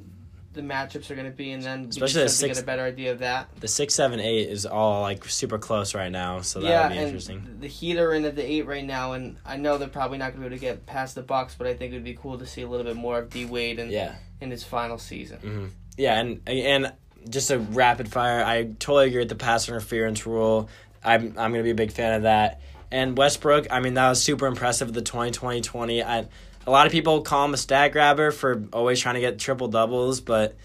[0.57, 2.66] the matchups are going to be, and then we Especially the to six- get a
[2.66, 3.48] better idea of that.
[3.61, 6.92] The six, seven, eight is all like super close right now, so that yeah, would
[6.92, 7.57] be and interesting.
[7.61, 10.32] the Heat are in at the eight right now, and I know they're probably not
[10.32, 12.14] going to be able to get past the Bucks, but I think it would be
[12.14, 14.16] cool to see a little bit more of D Wade in, Yeah.
[14.40, 15.38] in his final season.
[15.38, 16.92] hmm Yeah, and and
[17.28, 18.44] just a rapid fire.
[18.44, 20.68] I totally agree with the pass interference rule.
[21.04, 22.61] I'm I'm gonna be a big fan of that.
[22.90, 24.92] And Westbrook, I mean, that was super impressive.
[24.92, 26.26] The 2020 I
[26.67, 29.69] a lot of people call him a stat grabber for always trying to get triple
[29.69, 30.57] doubles, but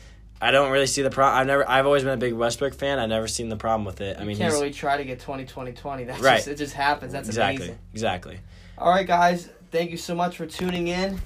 [0.41, 1.39] I don't really see the problem.
[1.39, 1.69] I've never.
[1.69, 2.97] I've always been a big Westbrook fan.
[2.99, 4.17] I've never seen the problem with it.
[4.17, 6.03] I mean, You can't really try to get 20 20 20.
[6.05, 6.37] That's Right.
[6.37, 7.13] just, it just happens.
[7.13, 7.79] That's exactly, amazing.
[7.93, 8.39] exactly.
[8.77, 9.49] All right, guys.
[9.69, 11.21] Thank you so much for tuning in.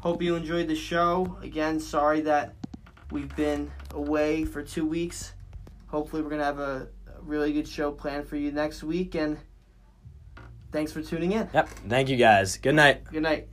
[0.00, 1.36] Hope you enjoyed the show.
[1.42, 2.54] Again, sorry that
[3.10, 5.32] we've been away for two weeks.
[5.86, 6.88] Hopefully, we're going to have a
[7.22, 9.14] really good show planned for you next week.
[9.14, 9.38] And
[10.70, 11.48] thanks for tuning in.
[11.54, 11.68] Yep.
[11.88, 12.58] Thank you guys.
[12.58, 13.04] Good night.
[13.04, 13.48] Good night.